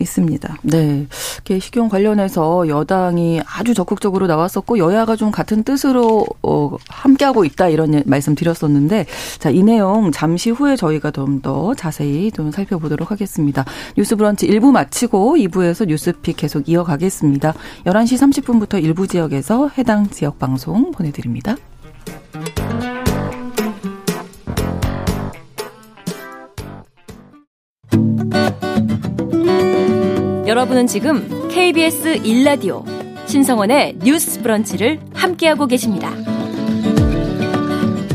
[0.00, 0.56] 있습니다.
[0.62, 1.06] 네.
[1.44, 8.34] 개식용 관련해서 여당이 아주 적극적으로 나왔었고 여야가 좀 같은 뜻으로 어, 함께하고 있다 이런 말씀
[8.34, 9.04] 드렸었는데
[9.38, 13.64] 자, 이 내용 잠시 후에 저희가 좀 더 자세히 좀 살펴보도록 하겠습니다.
[13.96, 17.52] 뉴스 브런치 1부 마치고 2부 에서 뉴스픽 계속 이어가겠습니다.
[17.84, 21.56] 11시 30분부터 일부 지역에서 해당 지역 방송 보내드립니다.
[30.46, 32.84] 여러분은 지금 KBS 1라디오
[33.26, 36.10] 신성원의 뉴스 브런치를 함께하고 계십니다.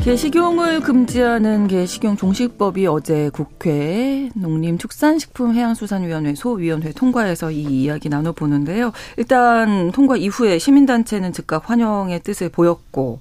[0.08, 8.94] 개식용을 금지하는 개식용 종식법이 어제 국회 농림축산식품해양수산위원회 소위원회 통과해서 이 이야기 나눠보는데요.
[9.18, 13.20] 일단 통과 이후에 시민단체는 즉각 환영의 뜻을 보였고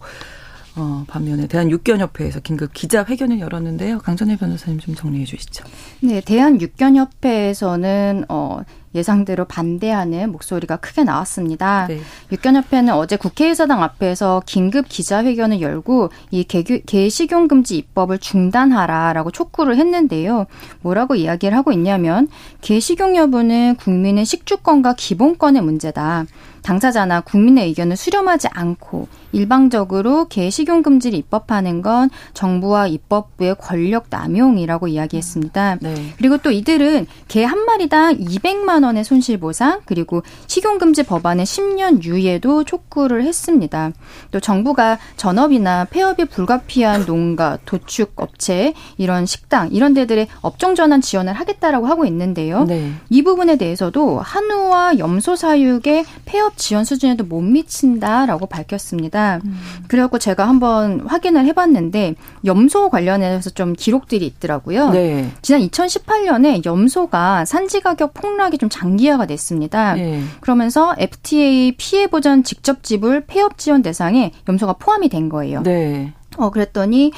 [0.76, 3.98] 어, 반면에 대한육견협회에서 긴급 기자회견을 열었는데요.
[3.98, 5.64] 강전혜 변호사님 좀 정리해 주시죠.
[6.00, 8.60] 네, 대한육견협회에서는 어,
[8.94, 11.86] 예상대로 반대하는 목소리가 크게 나왔습니다.
[11.86, 12.00] 네.
[12.32, 20.46] 육견협회는 어제 국회의사당 앞에서 긴급 기자회견을 열고 이 개규, 개식용 금지 입법을 중단하라라고 촉구를 했는데요.
[20.80, 22.28] 뭐라고 이야기를 하고 있냐면
[22.62, 26.24] 개식용 여부는 국민의 식주권과 기본권의 문제다.
[26.66, 34.88] 당사자나 국민의 의견을 수렴하지 않고 일방적으로 개 식용 금지를 입법하는 건 정부와 입법부의 권력 남용이라고
[34.88, 35.78] 이야기했습니다.
[35.80, 35.94] 네.
[36.18, 42.02] 그리고 또 이들은 개 한 마리당 200만 원의 손실 보상 그리고 식용 금지 법안의 10년
[42.02, 43.92] 유예도 촉구를 했습니다.
[44.32, 51.32] 또 정부가 전업이나 폐업이 불가피한 농가, 도축 업체, 이런 식당 이런 데들의 업종 전환 지원을
[51.34, 52.64] 하겠다라고 하고 있는데요.
[52.64, 52.90] 네.
[53.10, 59.40] 이 부분에 대해서도 한우와 염소 사육의 폐업 지원 수준에도 못 미친다라고 밝혔습니다.
[59.44, 59.58] 음.
[59.88, 62.14] 그래갖고 제가 한번 확인을 해봤는데
[62.44, 64.90] 염소 관련해서 좀 기록들이 있더라고요.
[64.90, 65.30] 네.
[65.42, 69.94] 지난 2018년에 염소가 산지 가격 폭락이 좀 장기화가 됐습니다.
[69.94, 70.22] 네.
[70.40, 75.62] 그러면서 FTA 피해 보전 직접 지불 폐업 지원 대상에 염소가 포함이 된 거예요.
[75.62, 76.12] 네.
[76.38, 77.12] 어 그랬더니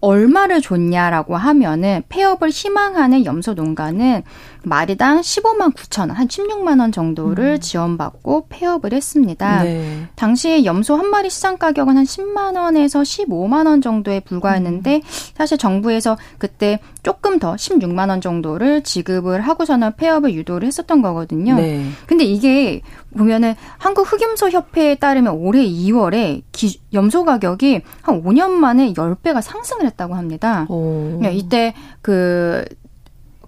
[0.00, 4.22] 얼마를 줬냐라고 하면은 폐업을 희망하는 염소 농가는
[4.62, 7.60] 마리당 15만 9천 원, 한 16만 원 정도를 음.
[7.60, 9.62] 지원받고 폐업을 했습니다.
[9.62, 10.06] 네.
[10.14, 15.00] 당시 염소 한 마리 시장 가격은 한 10만 원에서 15만 원 정도에 불과했는데 음.
[15.34, 21.54] 사실 정부에서 그때 조금 더 16만 원 정도를 지급을 하고서는 폐업을 유도를 했었던 거거든요.
[21.54, 21.86] 네.
[22.06, 22.82] 근데 이게
[23.16, 29.86] 보면은 한국 흑염소 협회에 따르면 올해 2월에 기, 염소 가격이 한 5년 만에 10배가 상승을
[29.86, 30.66] 했다고 합니다.
[30.68, 31.18] 오.
[31.20, 32.64] 네, 이때 그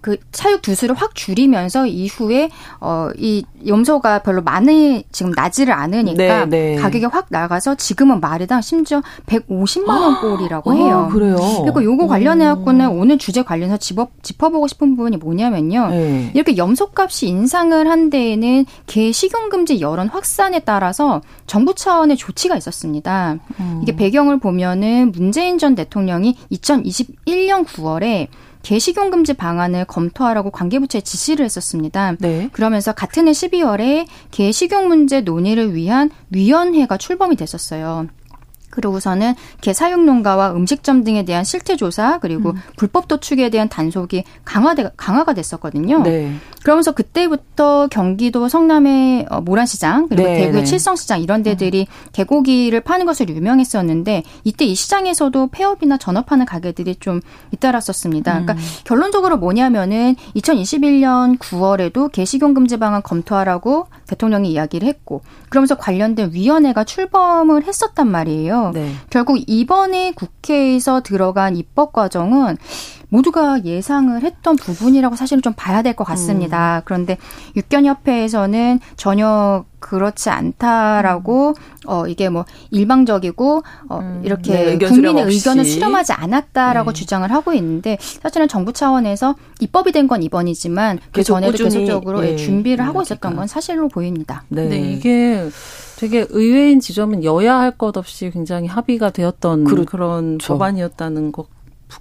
[0.01, 6.75] 그 사육 두수를 확 줄이면서 이후에 어이 염소가 별로 많이 지금 나지를 않으니까 네, 네.
[6.75, 11.07] 가격이 확 나가서 지금은 마리당 심지어 150만 원 꼴이라고 해요.
[11.07, 11.37] 아, 그래요.
[11.61, 15.89] 그리고 요거 관련해 갖고는 오늘 주제 관련해서 짚어 짚어보고 싶은 부분이 뭐냐면요.
[15.89, 16.31] 네.
[16.33, 23.37] 이렇게 염소값이 인상을 한 데에는 개 식용 금지 여론 확산에 따라서 정부 차원의 조치가 있었습니다.
[23.59, 23.79] 음.
[23.83, 28.27] 이게 배경을 보면은 문재인 전 대통령이 2021년 9월에
[28.63, 32.15] 개식용 금지 방안을 검토하라고 관계부처에 지시를 했었습니다.
[32.19, 32.49] 네.
[32.51, 38.07] 그러면서 같은 해 12월에 개식용 문제 논의를 위한 위원회가 출범이 됐었어요.
[38.71, 42.55] 그러고서는 개 사육 농가와 음식점 등에 대한 실태 조사 그리고 음.
[42.77, 46.01] 불법 도축에 대한 단속이 강화돼 강화가 됐었거든요.
[46.01, 46.33] 네.
[46.63, 50.63] 그러면서 그때부터 경기도 성남의 어, 모란시장 그리고 네, 대구의 네.
[50.63, 58.31] 칠성시장 이런 데들이 개고기를 파는 것으로 유명했었는데 이때 이 시장에서도 폐업이나 전업하는 가게들이 좀 잇따랐었습니다.
[58.31, 58.59] 그러니까 음.
[58.83, 67.63] 결론적으로 뭐냐면은 2021년 9월에도 개식용 금지 방안 검토하라고 대통령이 이야기를 했고 그러면서 관련된 위원회가 출범을
[67.63, 68.71] 했었단 말이에요.
[68.73, 68.91] 네.
[69.09, 72.57] 결국 이번에 국회에서 들어간 입법 과정은
[73.11, 76.77] 모두가 예상을 했던 부분이라고 사실은 좀 봐야 될 것 같습니다.
[76.77, 76.81] 음.
[76.85, 77.17] 그런데
[77.57, 81.53] 육견협회에서는 전혀 그렇지 않다라고 음.
[81.87, 84.21] 어 이게 뭐 일방적이고 어 음.
[84.23, 86.99] 이렇게 네, 의견 국민의 의견을 수렴하지 않았다라고 네.
[86.99, 92.35] 주장을 하고 있는데 사실은 정부 차원에서 입법이 된 건 이번이지만 그 전에도 계속적으로 네.
[92.37, 94.43] 준비를 하고 있었던 건 사실로 보입니다.
[94.49, 94.67] 네.
[94.67, 94.77] 네.
[94.79, 95.49] 이게
[95.97, 99.85] 되게 의외인 지점은 여야 할 것 없이 굉장히 합의가 되었던 그렇죠.
[99.85, 101.47] 그런 법안이었다는 것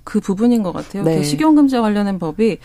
[0.04, 1.02] 그 부분인 것 같아요.
[1.02, 1.18] 네.
[1.18, 2.58] 그 식용금지 관련된 법이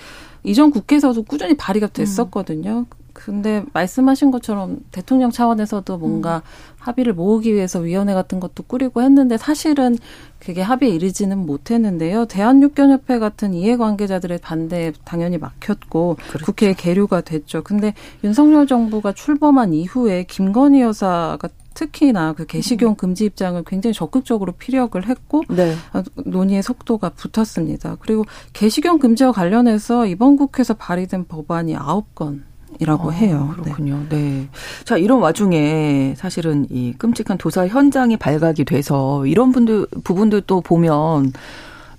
[0.43, 2.85] 이전 국회에서도 꾸준히 발의가 됐었거든요.
[2.89, 3.05] 음.
[3.15, 6.41] 근데 말씀하신 것처럼 대통령 차원에서도 뭔가 음.
[6.80, 9.97] 합의를 모으기 위해서 위원회 같은 것도 꾸리고 했는데 사실은
[10.38, 12.25] 그게 합의에 이르지는 못했는데요.
[12.25, 16.45] 대한육견협회 같은 이해관계자들의 반대에 당연히 막혔고 그렇죠.
[16.45, 17.63] 국회에 계류가 됐죠.
[17.63, 25.08] 근데 윤석열 정부가 출범한 이후에 김건희 여사가 특히나 그 개식용 금지 입장을 굉장히 적극적으로 피력을
[25.08, 25.73] 했고 네.
[25.93, 27.97] 어, 논의의 속도가 붙었습니다.
[28.01, 32.43] 그리고 개식용 금지와 관련해서 이번 국회에서 발의된 법안이 아홉 건
[32.79, 33.53] 이라고 아, 해요.
[33.55, 34.05] 그렇군요.
[34.09, 34.17] 네.
[34.17, 34.49] 네.
[34.83, 41.33] 자, 이런 와중에 사실은 이 끔찍한 도사 현장이 발각이 돼서 이런 분들 부분들 또 보면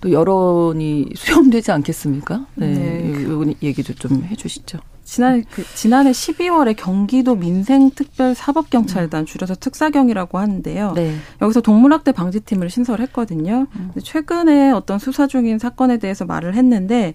[0.00, 2.46] 또 여론이 수렴되지 않겠습니까?
[2.54, 2.74] 네.
[2.74, 3.54] 네.
[3.60, 4.78] 이 얘기도 좀 해주시죠.
[5.06, 9.24] 지난 그 지난해 12월에 경기도 민생특별사법경찰단 음.
[9.24, 10.92] 줄여서 특사경이라고 하는데요.
[10.94, 11.14] 네.
[11.40, 13.68] 여기서 동물학대 방지팀을 신설했거든요.
[13.74, 13.90] 음.
[14.02, 17.14] 최근에 어떤 수사 중인 사건에 대해서 말을 했는데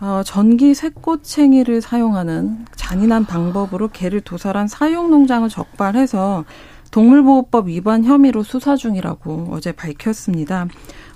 [0.00, 6.44] 어, 전기 쇠꽃챙이를 사용하는 잔인한 방법으로 개를 도살한 사육 농장을 적발해서
[6.90, 10.68] 동물보호법 위반 혐의로 수사 중이라고 어제 밝혔습니다.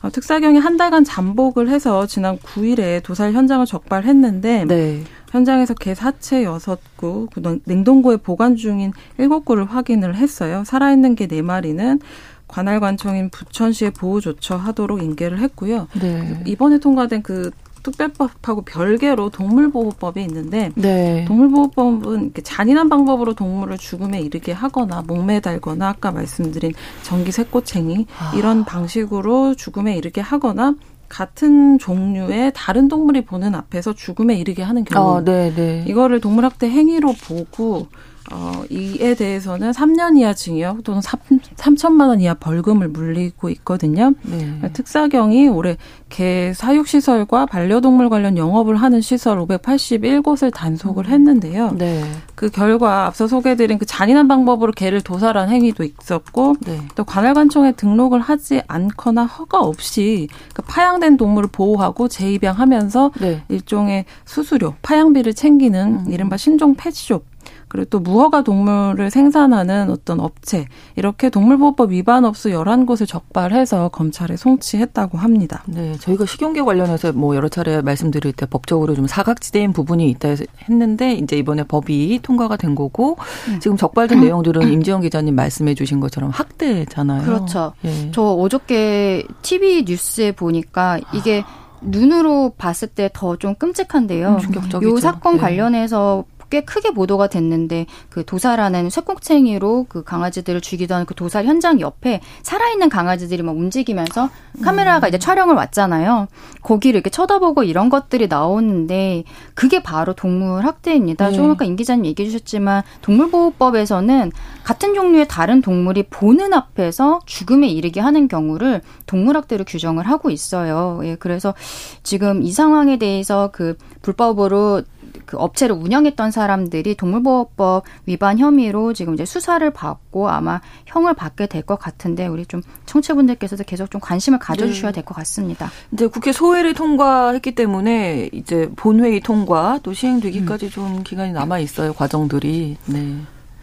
[0.03, 5.05] 어, 특사경이 한 달간 잠복을 해서 지난 9일에 도살 현장을 적발했는데 네.
[5.31, 10.64] 현장에서 개 사체 6구, 그 냉동고에 보관 중인 7구를 확인을 했어요.
[10.66, 12.01] 살아있는 개 4마리는
[12.49, 15.88] 관할관청인 부천시에 보호 조처하도록 인계를 했고요.
[15.99, 16.42] 네.
[16.47, 17.51] 이번에 통과된 그
[17.83, 21.25] 특별법하고 별개로 동물보호법이 있는데 네.
[21.27, 28.33] 동물보호법은 잔인한 방법으로 동물을 죽음에 이르게 하거나 목매 달거나 아까 말씀드린 전기 새꼬챙이 아.
[28.37, 30.75] 이런 방식으로 죽음에 이르게 하거나
[31.09, 35.85] 같은 종류의 다른 동물이 보는 앞에서 죽음에 이르게 하는 경우 아, 네, 네.
[35.87, 37.88] 이거를 동물학대 행위로 보고
[38.31, 41.21] 어, 이에 대해서는 3년 이하 징역 또는 3,
[41.57, 44.13] 3천만 원 이하 벌금을 물리고 있거든요.
[44.23, 44.61] 네.
[44.73, 45.77] 특사경이 올해
[46.09, 51.73] 개 사육시설과 반려동물 관련 영업을 하는 시설 581곳을 단속을 했는데요.
[51.73, 52.05] 네.
[52.35, 56.79] 그 결과 앞서 소개드린 그 잔인한 방법으로 개를 도살한 행위도 있었고 네.
[56.95, 63.43] 또 관할관청에 등록을 하지 않거나 허가 없이 그 파양된 동물을 보호하고 재입양하면서 네.
[63.49, 66.13] 일종의 수수료, 파양비를 챙기는 음.
[66.13, 67.25] 이른바 신종 펫숍
[67.73, 75.17] 그리고 또 무허가 동물을 생산하는 어떤 업체 이렇게 동물보호법 위반 업소 11곳을 적발해서 검찰에 송치했다고
[75.17, 75.63] 합니다.
[75.67, 80.29] 네, 저희가 식용계 관련해서 뭐 여러 차례 말씀드릴 때 법적으로 좀 사각지대인 부분이 있다
[80.69, 83.17] 했는데 이제 이번에 법이 통과가 된 거고
[83.49, 83.59] 음.
[83.59, 84.25] 지금 적발된 음.
[84.29, 87.23] 내용들은 임지영 기자님 말씀해 주신 것처럼 학대잖아요.
[87.25, 87.73] 그렇죠.
[87.87, 88.11] 예.
[88.13, 91.43] 저 어저께 TV 뉴스에 보니까 이게
[91.81, 94.29] 눈으로 봤을 때 더 좀 끔찍한데요.
[94.35, 94.91] 음, 충격적이죠.
[94.95, 95.41] 요 사건 네.
[95.41, 102.21] 관련해서 꽤 크게 보도가 됐는데 그 도살하는 쇠꼭챙이로 그 강아지들을 죽이던 그 도살 현장 옆에
[102.43, 104.29] 살아있는 강아지들이 막 움직이면서
[104.62, 106.29] 카메라가 이제 촬영을 왔잖아요.
[106.61, 111.29] 거기를 이렇게 쳐다보고 이런 것들이 나오는데 그게 바로 동물 학대입니다.
[111.29, 111.33] 네.
[111.33, 114.31] 조금 아까 임 기자님 얘기해 주셨지만 동물보호법에서는
[114.62, 121.01] 같은 종류의 다른 동물이 보는 앞에서 죽음에 이르게 하는 경우를 동물학대로 규정을 하고 있어요.
[121.05, 121.55] 예, 그래서
[122.03, 124.83] 지금 이 상황에 대해서 그 불법으로
[125.27, 131.62] 그 업체를 운영했던 사람들이 동물보호법 위반 혐의로 지금 이제 수사를 받고 아마 형을 받게 될
[131.62, 134.96] 것 같은데 우리 좀 청취분들께서도 계속 좀 관심을 가져주셔야 네.
[134.96, 135.70] 될것 같습니다.
[135.92, 140.70] 이제 국회 소회를 통과했기 때문에 이제 본회의 통과 또 시행되기까지 음.
[140.70, 142.77] 좀 기간이 남아 있어요 과정들이.
[142.87, 143.16] 네.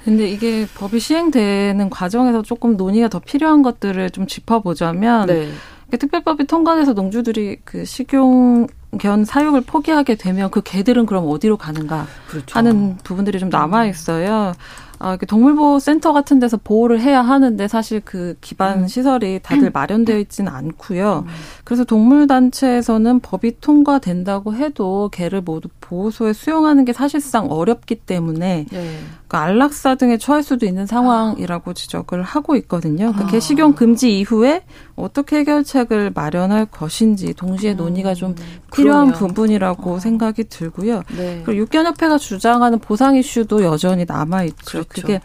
[0.06, 5.50] 근데 이게 법이 시행되는 과정에서 조금 논의가 더 필요한 것들을 좀 짚어보자면 네.
[5.92, 12.58] 특별법이 통과돼서 농주들이 그 식용 견 사육을 포기하게 되면 그 개들은 그럼 어디로 가는가 그렇죠.
[12.58, 14.54] 하는 부분들이 좀 남아 있어요.
[15.02, 18.88] 아, 동물보호 센터 같은 데서 보호를 해야 하는데 사실 그 기반 음.
[18.88, 21.24] 시설이 다들 마련되어 있지는 않고요.
[21.26, 21.32] 음.
[21.64, 29.00] 그래서 동물 단체에서는 법이 통과된다고 해도 개를 모두 보호소에 수용하는 게 사실상 어렵기 때문에 네.
[29.28, 33.12] 그 안락사 등에 처할 수도 있는 상황이라고 지적을 하고 있거든요.
[33.12, 33.28] 그러니까 아.
[33.28, 34.64] 개식용 금지 이후에
[34.96, 38.36] 어떻게 해결책을 마련할 것인지 동시에 논의가 좀 음.
[38.74, 39.28] 필요한 그러네요.
[39.28, 40.00] 부분이라고 어.
[40.00, 41.02] 생각이 들고요.
[41.18, 41.42] 네.
[41.46, 44.84] 그리고 육견협회가 주장하는 보상 이슈도 여전히 남아 있죠.
[44.84, 44.88] 그렇죠.
[44.90, 45.22] 그게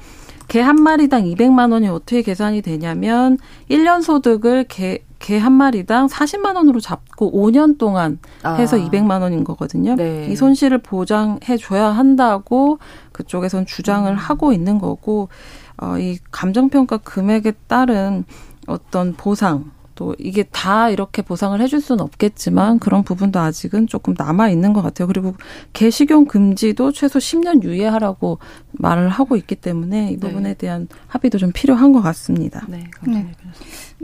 [0.48, 3.38] 개 한 마리당 200만 원이 어떻게 계산이 되냐면
[3.70, 8.80] 1년 소득을 개 개 한 마리당 40만 원으로 잡고 5년 동안 해서 아.
[8.80, 9.94] 200만 원인 거거든요.
[9.94, 10.28] 네.
[10.30, 12.78] 이 손실을 보장해 줘야 한다고
[13.12, 14.16] 그쪽에선 주장을 음.
[14.16, 15.30] 하고 있는 거고
[15.78, 18.24] 어, 이 감정평가 금액에 따른
[18.66, 24.50] 어떤 보상 또 이게 다 이렇게 보상을 해줄 수는 없겠지만 그런 부분도 아직은 조금 남아
[24.50, 25.06] 있는 것 같아요.
[25.06, 25.34] 그리고
[25.72, 28.38] 개식용 금지도 최소 10년 유예하라고
[28.72, 30.54] 말을 하고 있기 때문에 이 부분에 네.
[30.54, 32.66] 대한 합의도 좀 필요한 것 같습니다.
[32.68, 33.32] 네, 네.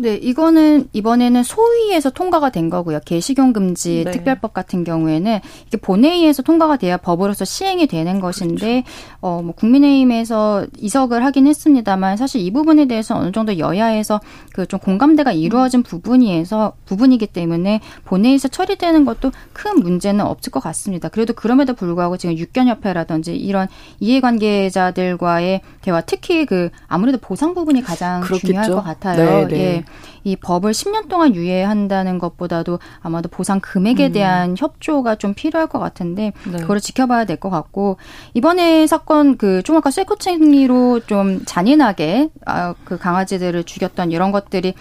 [0.00, 3.00] 네, 이거는 이번에는 소위에서 통과가 된 거고요.
[3.04, 4.10] 개식용 금지 네.
[4.12, 9.16] 특별법 같은 경우에는 이게 본회의에서 통과가 돼야 법으로서 시행이 되는 것인데 그렇죠.
[9.20, 14.20] 어, 뭐 국민의힘에서 이석을 하긴 했습니다만 사실 이 부분에 대해서 어느 정도 여야에서
[14.54, 21.08] 그 좀 공감대가 이루어진 부분이에서 부분이기 때문에 본회의에서 처리되는 것도 큰 문제는 없을 것 같습니다.
[21.08, 23.66] 그래도 그럼에도 불구하고 지금 육견협회라든지 이런
[23.98, 28.46] 이해관계자들과의 대화, 특히 그 아무래도 보상 부분이 가장 그렇겠죠.
[28.46, 29.48] 중요할 것 같아요.
[29.48, 29.58] 네, 네.
[29.60, 29.84] 예.
[30.22, 34.12] 이 법을 10년 동안 유예한다는 것보다도 아마도 보상 금액에 음.
[34.12, 36.59] 대한 협조가 좀 필요할 것 같은데 네.
[36.59, 37.97] 그거를 지켜봐야 될 것 같고
[38.34, 44.74] 이번에 사건 그 총각과 쇠코챙이로 좀 잔인하게 아, 그 강아지들을 죽였던 이런 것들이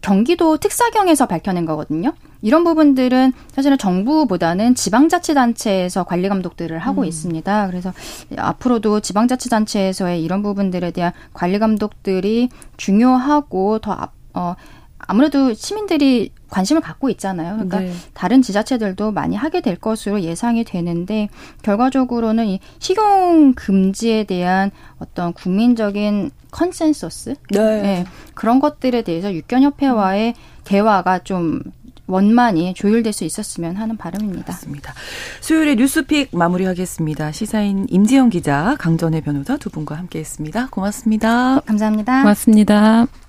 [0.00, 2.12] 경기도 특사경에서 밝혀낸 거거든요.
[2.40, 7.06] 이런 부분들은 사실은 정부보다는 지방자치단체에서 관리 감독들을 하고 음.
[7.06, 7.66] 있습니다.
[7.66, 7.92] 그래서
[8.36, 14.54] 앞으로도 지방자치단체에서의 이런 부분들에 대한 관리 감독들이 중요하고 더 앞, 어,
[14.98, 17.54] 아무래도 시민들이 관심을 갖고 있잖아요.
[17.54, 17.92] 그러니까 네.
[18.14, 21.28] 다른 지자체들도 많이 하게 될 것으로 예상이 되는데
[21.62, 27.82] 결과적으로는 이 식용 금지에 대한 어떤 국민적인 컨센서스 네.
[27.82, 28.04] 네.
[28.34, 30.34] 그런 것들에 대해서 육견협회와의
[30.64, 31.62] 대화가 좀
[32.06, 34.52] 원만히 조율될 수 있었으면 하는 바람입니다.
[34.52, 34.94] 맞습니다.
[35.40, 37.32] 수요일에 뉴스픽 마무리하겠습니다.
[37.32, 40.68] 시사인 임지영 기자, 강전혜 변호사 두 분과 함께했습니다.
[40.70, 41.60] 고맙습니다.
[41.60, 42.22] 감사합니다.
[42.22, 43.27] 고맙습니다.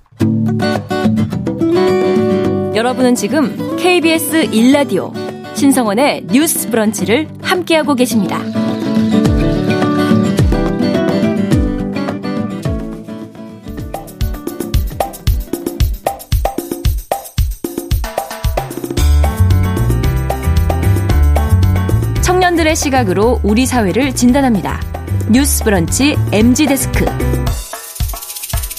[2.74, 5.12] 여러분은 지금 KBS 1라디오
[5.54, 8.40] 신성원의 뉴스 브런치를 함께하고 계십니다.
[22.22, 24.80] 청년들의 시각으로 우리 사회를 진단합니다.
[25.30, 27.04] 뉴스 브런치 MZ 데스크.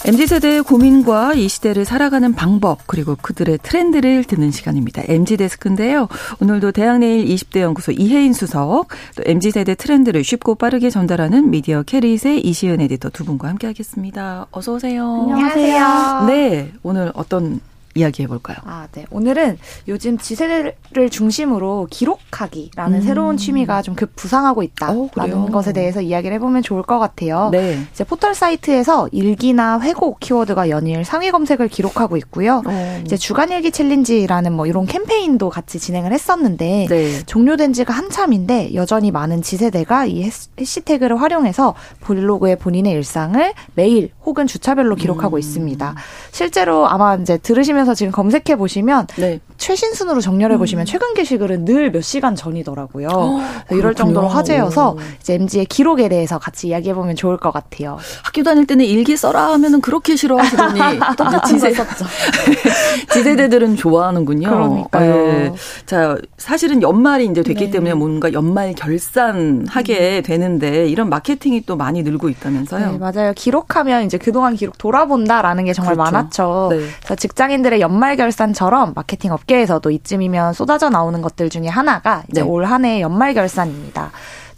[0.03, 5.03] MZ세대의 고민과 이 시대를 살아가는 방법, 그리고 그들의 트렌드를 듣는 시간입니다.
[5.07, 6.07] MZ데스크인데요.
[6.41, 12.81] 오늘도 대학내일 20대 연구소 이혜인 수석, 또 MZ세대 트렌드를 쉽고 빠르게 전달하는 미디어 Careet의 이시은
[12.81, 14.47] 에디터 두 분과 함께 하겠습니다.
[14.49, 15.27] 어서오세요.
[15.29, 16.25] 안녕하세요.
[16.27, 16.71] 네.
[16.81, 17.59] 오늘 어떤
[17.95, 18.57] 이야기해 볼까요?
[18.63, 19.05] 아, 네.
[19.11, 23.01] 오늘은 요즘 지세대를 중심으로 기록하기라는 음.
[23.01, 27.49] 새로운 취미가 좀 급부상하고 있다라는 오, 것에 대해서 이야기를 해보면 좋을 것 같아요.
[27.51, 27.79] 네.
[27.91, 32.61] 이제 포털 사이트에서 일기나 회고 키워드가 연일 상위 검색을 기록하고 있고요.
[32.65, 33.01] 오.
[33.05, 37.25] 이제 주간 일기 챌린지라는 뭐 이런 캠페인도 같이 진행을 했었는데 네.
[37.25, 40.29] 종료된 지가 한참인데 여전히 많은 지세대가 이
[40.59, 45.39] 해시태그를 활용해서 블로그에 본인의 일상을 매일 혹은 주차별로 기록하고 음.
[45.39, 45.95] 있습니다.
[46.31, 49.39] 실제로 아마 이제 들으시면 하면서 지금 검색해 보시면 네.
[49.57, 50.85] 최신 순으로 정렬해 보시면 음.
[50.85, 53.07] 최근 게시글은 늘 몇 시간 전이더라고요.
[53.11, 57.97] 어, 이럴 정도로 화제여서 이제 MG의 기록에 대해서 같이 이야기해 보면 좋을 것 같아요.
[58.23, 60.79] 학교 다닐 때는 일기 써라 하면은 그렇게 싫어하시더니
[61.47, 61.73] 지세
[63.11, 64.49] 지세대들은 좋아하는군요.
[64.49, 65.15] 그러니까요.
[65.15, 65.53] 네.
[65.85, 67.71] 자 사실은 연말이 이제 됐기 네.
[67.71, 70.23] 때문에 뭔가 연말 결산하게 음.
[70.23, 72.91] 되는데 이런 마케팅이 또 많이 늘고 있다면서요?
[72.93, 73.33] 네, 맞아요.
[73.35, 76.11] 기록하면 이제 그동안 기록 돌아본다라는 게 정말 그렇죠.
[76.11, 76.67] 많았죠.
[76.71, 76.77] 네.
[76.99, 82.47] 그래서 직장인들 사람들의 연말 결산처럼 마케팅 업계에서도 이쯤이면 쏟아져 나오는 것들 중에 하나가 이제 네.
[82.47, 84.11] 올 한 해 연말 결산입니다.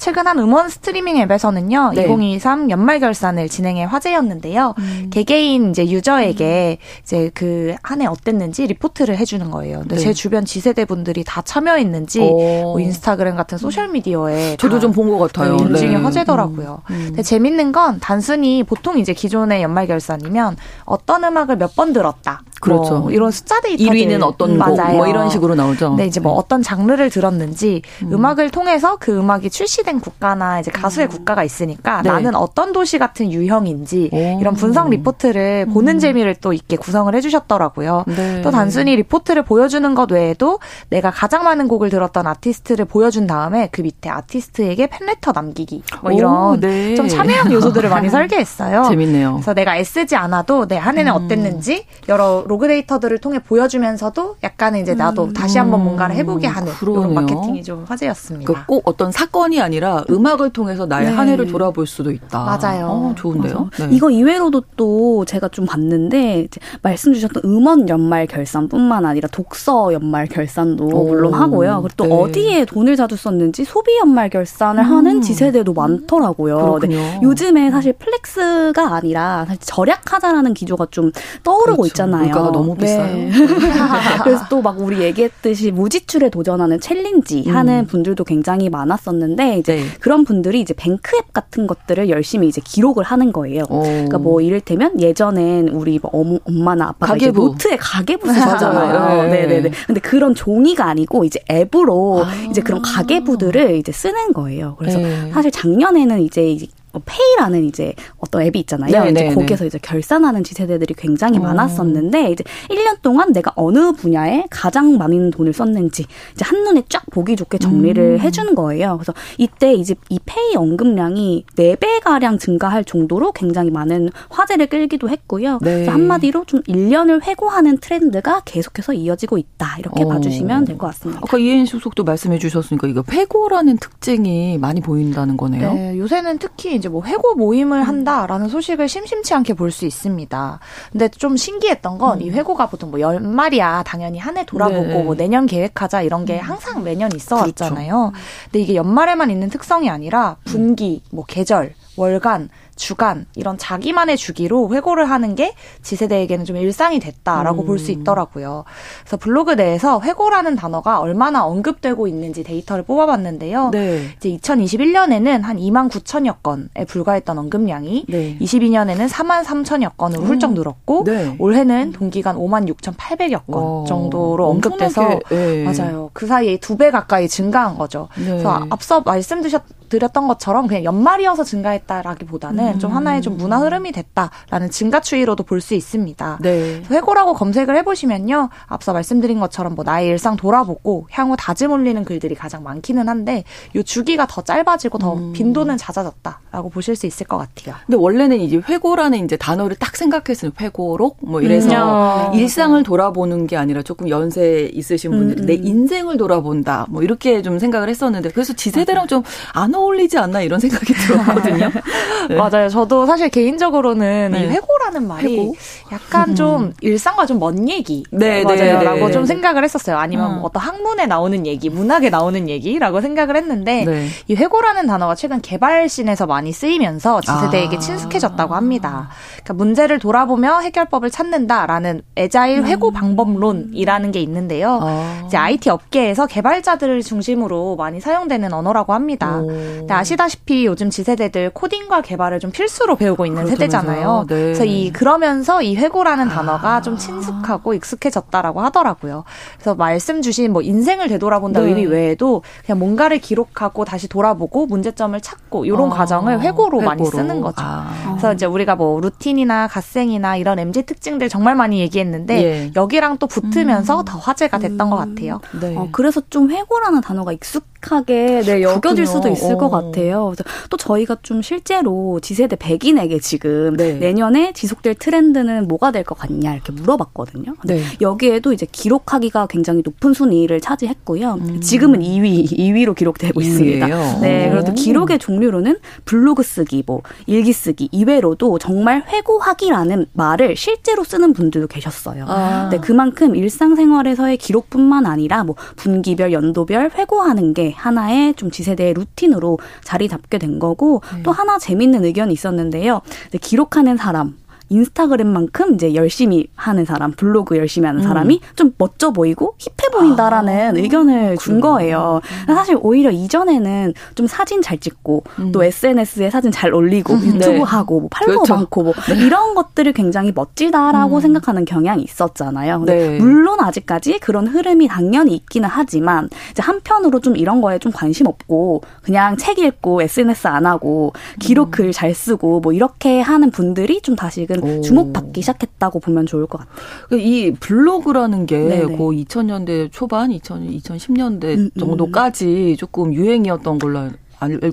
[0.04, 2.04] 최근 한 음원 스트리밍 앱에서는요, 네.
[2.04, 4.74] 2023 연말 결산을 진행해 화제였는데요.
[4.78, 5.10] 음.
[5.14, 7.02] 개개인 이제 유저에게 음.
[7.04, 9.80] 이제 그 한 해 어땠는지 리포트를 해주는 거예요.
[9.82, 10.02] 근데 네.
[10.02, 15.18] 제 주변 Z세대 분들이 다 참여했는지 뭐 인스타그램 같은 소셜 미디어에 저도 좀 본 것
[15.20, 15.56] 같아요.
[15.56, 15.96] 인증이 네.
[15.96, 16.82] 화제더라고요.
[16.90, 16.94] 음.
[16.94, 17.04] 음.
[17.08, 22.42] 근데 재밌는 건 단순히 보통 이제 기존의 연말 결산이면 어떤 음악을 몇 번 들었다.
[22.62, 23.00] 그렇죠.
[23.00, 25.96] 뭐 이런 숫자 데이터 1위는 어떤 곡, 뭐 이런 식으로 나오죠.
[25.96, 26.38] 네, 이제 뭐 네.
[26.40, 28.24] 어떤 장르를 들었는지 음.
[28.26, 31.10] 악을 통해서 그 음악이 출시된 국가나 이제 가수의 음.
[31.10, 32.10] 국가가 있으니까 네.
[32.10, 34.38] 나는 어떤 도시 같은 유형인지 오.
[34.40, 36.00] 이런 분석 리포트를 보는 음.
[36.00, 38.06] 재미를 또 있게 구성을 해주셨더라고요.
[38.08, 38.42] 네.
[38.42, 43.82] 또 단순히 리포트를 보여주는 것 외에도 내가 가장 많은 곡을 들었던 아티스트를 보여준 다음에 그
[43.82, 46.96] 밑에 아티스트에게 팬레터 남기기 뭐 이런 오, 네.
[46.96, 48.84] 좀 참여형 요소들을 많이 설계했어요.
[48.90, 49.34] 재밌네요.
[49.34, 51.24] 그래서 내가 애쓰지 않아도 내 한 해는 음.
[51.26, 55.34] 어땠는지 여러 로그 데이터들을 통해 보여주면서도 약간은 이제 나도 음.
[55.34, 57.12] 다시 한번 뭔가를 해보게 하는 그러네요.
[57.12, 58.52] 이런 마케팅이 좀 화제였습니다.
[58.54, 61.14] 그 꼭 어떤 사건이 아니라 음악을 통해서 나의 네.
[61.14, 62.44] 한 해를 돌아볼 수도 있다.
[62.44, 62.88] 맞아요.
[62.88, 63.70] 어, 좋은데요.
[63.80, 63.88] 네.
[63.92, 66.48] 이거 이외로도 또 제가 좀 봤는데
[66.82, 71.08] 말씀 주셨던 음원 연말 결산뿐만 아니라 독서 연말 결산도 오.
[71.08, 71.82] 물론 하고요.
[71.84, 72.14] 그리고 또 네.
[72.16, 74.92] 어디에 돈을 자주 썼는지 소비 연말 결산을 음.
[74.92, 76.80] 하는 Z세대도 많더라고요.
[76.88, 77.20] 네.
[77.22, 81.12] 요즘에 사실 flex가 아니라 사실 절약하자라는 기조가 좀
[81.44, 81.88] 떠오르고 그렇죠.
[81.88, 82.24] 있잖아요.
[82.32, 82.86] 단가가 너무 네.
[82.86, 83.14] 비싸요.
[83.16, 83.32] 네.
[84.24, 87.54] 그래서 또 막 우리 얘기했듯이 무지출에 도전하는 챌린지 음.
[87.56, 89.86] 하는 분들도 굉장히 많았었는데 이제 네.
[90.02, 93.64] 그런 분들이 이제 뱅크 앱 같은 것들을 열심히 이제 기록을 하는 거예요.
[93.70, 93.82] 오.
[93.82, 97.40] 그러니까 뭐 이를테면 예전엔 우리 뭐 엄마나 아빠가 가계부.
[97.40, 99.30] 노트에 가계부 쓰잖아요.
[99.32, 99.72] 네, 네, 네.
[99.88, 102.34] 근데 그런 종이가 아니고 이제 앱으로 아.
[102.50, 104.76] 이제 그런 가계부들을 이제 쓰는 거예요.
[104.78, 105.32] 그래서 네.
[105.32, 106.68] 사실 작년에는 이제 뭐
[107.00, 108.92] 페이라는 이제 어떤 앱이 있잖아요.
[109.04, 109.36] 네, 이제 네, 네.
[109.36, 111.42] 거기에서 이제 결산하는 지세대들이 굉장히 어.
[111.42, 117.36] 많았었는데 이제 1년 동안 내가 어느 분야에 가장 많은 돈을 썼는지 이제 한눈에 쫙 보기
[117.36, 118.20] 좋게 정리를 음.
[118.20, 118.98] 해주는 거예요.
[118.98, 125.60] 그래서 이때 이제 이 페이 언급량이 4배 가량 증가할 정도로 굉장히 많은 화제를 끌기도 했고요.
[125.62, 125.74] 네.
[125.74, 129.78] 그래서 한마디로 좀 1년을 회고하는 트렌드가 계속해서 이어지고 있다.
[129.80, 130.08] 이렇게 어.
[130.08, 131.22] 봐주시면 될 것 같습니다.
[131.24, 135.74] 아까 이해인 속도 말씀해 주셨으니까 이거 회고라는 특징이 많이 보인다는 거네요.
[135.74, 137.84] 네, 요새는 특히 이제 뭐 회고 모임을 음.
[137.84, 140.60] 한다라는 소식을 심심치 않게 볼 수 있습니다.
[140.92, 142.34] 근데 좀 신기했던 건이 음.
[142.36, 145.04] 회고가 보통 뭐 연말이야 당연히 한 해 돌아보고 네.
[145.04, 146.42] 뭐 내년 계획하자 이런 게 음.
[146.42, 148.12] 항상 매년 있어 왔잖아요.
[148.12, 148.26] 그렇죠.
[148.46, 155.10] 근데 이게 연말에만 있는 특성이 아니라 분기, 뭐 계절, 월간 주간 이런 자기만의 주기로 회고를
[155.10, 157.66] 하는 게 지세대에게는 좀 일상이 됐다라고 음.
[157.66, 158.66] 볼수 있더라고요.
[159.02, 163.70] 그래서 블로그 내에서 회고라는 단어가 얼마나 언급되고 있는지 데이터를 뽑아봤는데요.
[163.72, 164.10] 네.
[164.18, 168.38] 이제 2021년에는 한 2만 9천여 건에 불과했던 언급량이 네.
[168.40, 171.36] 22년에는 4만 3천여 건으로 훌쩍 늘었고 네.
[171.40, 175.64] 올해는 동기간 5만 6,800여 건 와, 정도로 언급돼서 네.
[175.64, 176.10] 맞아요.
[176.14, 178.10] 그 사이에 두 배 가까이 증가한 거죠.
[178.18, 178.26] 네.
[178.26, 179.44] 그래서 앞서 말씀
[179.90, 182.80] 드렸던 것처럼 그냥 연말이어서 증가했다라기보다는 음.
[182.80, 186.40] 좀 하나의 좀 문화 흐름이 됐다라는 증가 추이로도 볼 수 있습니다.
[186.42, 186.82] 네.
[186.92, 192.64] 회고라고 검색을 해보시면요, 앞서 말씀드린 것처럼 뭐 나의 일상 돌아보고 향후 다짐 올리는 글들이 가장
[192.64, 193.46] 많기는 한데
[193.76, 195.32] 요 주기가 더 짧아지고 더 음.
[195.32, 197.76] 빈도는 잦아졌다라고 보실 수 있을 것 같아요.
[197.86, 202.34] 근데 원래는 이제 회고라는 이제 단어를 딱 생각했을 회고록 뭐 이래서 음.
[202.34, 205.46] 일상을 돌아보는 게 아니라 조금 연세 있으신 분들이 음.
[205.46, 210.60] 내 인생을 돌아본다 뭐 이렇게 좀 생각을 했었는데 그래서 지세대랑 좀 안 어울리지 않나 이런
[210.60, 211.70] 생각이 들었거든요.
[212.30, 212.36] 네.
[212.36, 212.53] 맞아요.
[212.70, 214.44] 저도 사실 개인적으로는 네.
[214.44, 215.56] 이 회고라는 말이 회고?
[215.92, 216.36] 약간 음.
[216.36, 218.80] 좀 일상과 좀 먼 얘기 네, 네 맞아요.
[218.80, 219.98] 네, 라고 좀 생각을 했었어요.
[219.98, 220.36] 아니면 음.
[220.36, 224.08] 뭐 어떤 학문에 나오는 얘기, 문학에 나오는 얘기라고 생각을 했는데 네.
[224.28, 227.80] 이 회고라는 단어가 최근 개발신에서 많이 쓰이면서 지세대에게 아.
[227.80, 229.10] 친숙해졌다고 합니다.
[229.44, 232.66] 그러니까 문제를 돌아보며 해결법을 찾는다라는 에자일 음.
[232.68, 234.80] 회고 방법론이라는 게 있는데요.
[234.82, 235.24] 아.
[235.26, 239.42] 이제 IT 업계에서 개발자들을 중심으로 많이 사용되는 언어라고 합니다.
[239.90, 244.26] 아시다시피 요즘 지세대들 코딩과 개발을 좀 필수로 배우고 있는 세대잖아요.
[244.28, 244.36] 네.
[244.36, 246.82] 그래서 이 그러면서 이 회고라는 단어가 아.
[246.82, 249.24] 좀 친숙하고 익숙해졌다라고 하더라고요.
[249.56, 251.70] 그래서 말씀 주신 뭐 인생을 되돌아본다 네.
[251.70, 255.96] 의미 외에도 그냥 뭔가를 기록하고 다시 돌아보고 문제점을 찾고 이런 아.
[255.96, 257.62] 과정을 회고로, 회고로, 많이 쓰는 거죠.
[257.62, 257.90] 아.
[258.10, 262.72] 그래서 이제 우리가 뭐 루틴이나 갓생이나 이런 MZ 특징들 정말 많이 얘기했는데 예.
[262.76, 264.06] 여기랑 또 붙으면서 음.
[264.06, 264.90] 더 화제가 됐던 음.
[264.90, 265.40] 것 같아요.
[265.62, 265.78] 네.
[265.78, 269.58] 어, 그래서 좀 회고라는 단어가 익숙 하게 네, 여겨질 수도 있을 어.
[269.58, 270.34] 것 같아요.
[270.36, 273.94] 그래서 또 저희가 좀 실제로 지세대 백인에게 지금 네.
[273.94, 277.54] 내년에 지속될 트렌드는 뭐가 될 것 같냐 이렇게 물어봤거든요.
[277.64, 277.82] 네.
[278.02, 281.38] 여기에도 이제 기록하기가 굉장히 높은 순위를 차지했고요.
[281.40, 281.62] 음.
[281.62, 283.44] 지금은 2위, 2위로 기록되고 2위예요.
[283.44, 284.20] 있습니다.
[284.20, 291.34] 네, 그래도 기록의 종류로는 블로그 쓰기, 뭐 일기 쓰기 이외로도 정말 회고하기라는 말을 실제로 쓰는
[291.34, 292.26] 분들도 계셨어요.
[292.28, 292.70] 아.
[292.70, 300.08] 네, 그만큼 일상생활에서의 기록뿐만 아니라 뭐 분기별, 연도별 회고하는 게 하나의 좀 지세대의 루틴으로 자리
[300.08, 301.24] 잡게 된 거고 네.
[301.24, 303.02] 또 하나 재밌는 의견이 있었는데요.
[303.42, 304.38] 기록하는 사람
[304.70, 308.56] 인스타그램만큼 이제 열심히 하는 사람, 블로그 열심히 하는 사람이 음.
[308.56, 310.80] 좀 멋져 보이고 힙해 보인다라는 아.
[310.80, 312.22] 의견을 준 거예요.
[312.50, 312.54] 음.
[312.56, 315.52] 사실 오히려 이전에는 좀 사진 잘 찍고 음.
[315.52, 317.26] 또 SNS에 사진 잘 올리고 음.
[317.26, 317.62] 유튜브 네.
[317.62, 318.56] 하고 뭐 팔로워 그렇죠.
[318.56, 319.16] 많고 뭐 네.
[319.16, 321.22] 이런 것들을 굉장히 멋지다라고 음.
[321.22, 322.80] 생각하는 경향이 있었잖아요.
[322.80, 323.18] 근데 네.
[323.20, 328.82] 물론 아직까지 그런 흐름이 당연히 있기는 하지만 이제 한편으로 좀 이런 거에 좀 관심 없고
[329.04, 334.16] 그냥 책 읽고 SNS 안 하고 기록 글 잘 쓰고 뭐 이렇게 하는 분들이 좀
[334.16, 334.82] 다시금 오.
[334.82, 336.76] 주목받기 시작했다고 보면 좋을 것 같아요.
[337.10, 344.10] 그이 블로그라는 게그 2000년대 초반, 2000, 2010년대 음, 음, 정도까지 조금 유행이었던 걸로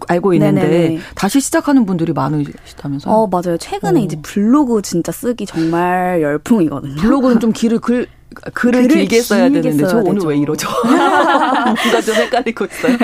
[0.08, 0.98] 알고 있는데 네네네.
[1.14, 3.14] 다시 시작하는 분들이 많으시다면서요?
[3.14, 3.56] 어 맞아요.
[3.56, 4.02] 최근에 어.
[4.02, 6.96] 이제 블로그 진짜 쓰기 정말 열풍이거든요.
[6.96, 8.08] 블로그는 좀 길을 글
[8.54, 10.26] 글을, 글을 길게 써야 길게 되는데 저 오늘 되죠.
[10.28, 10.68] 왜 이러죠?
[10.84, 12.96] 뭔가 좀 헷갈리고 있어요.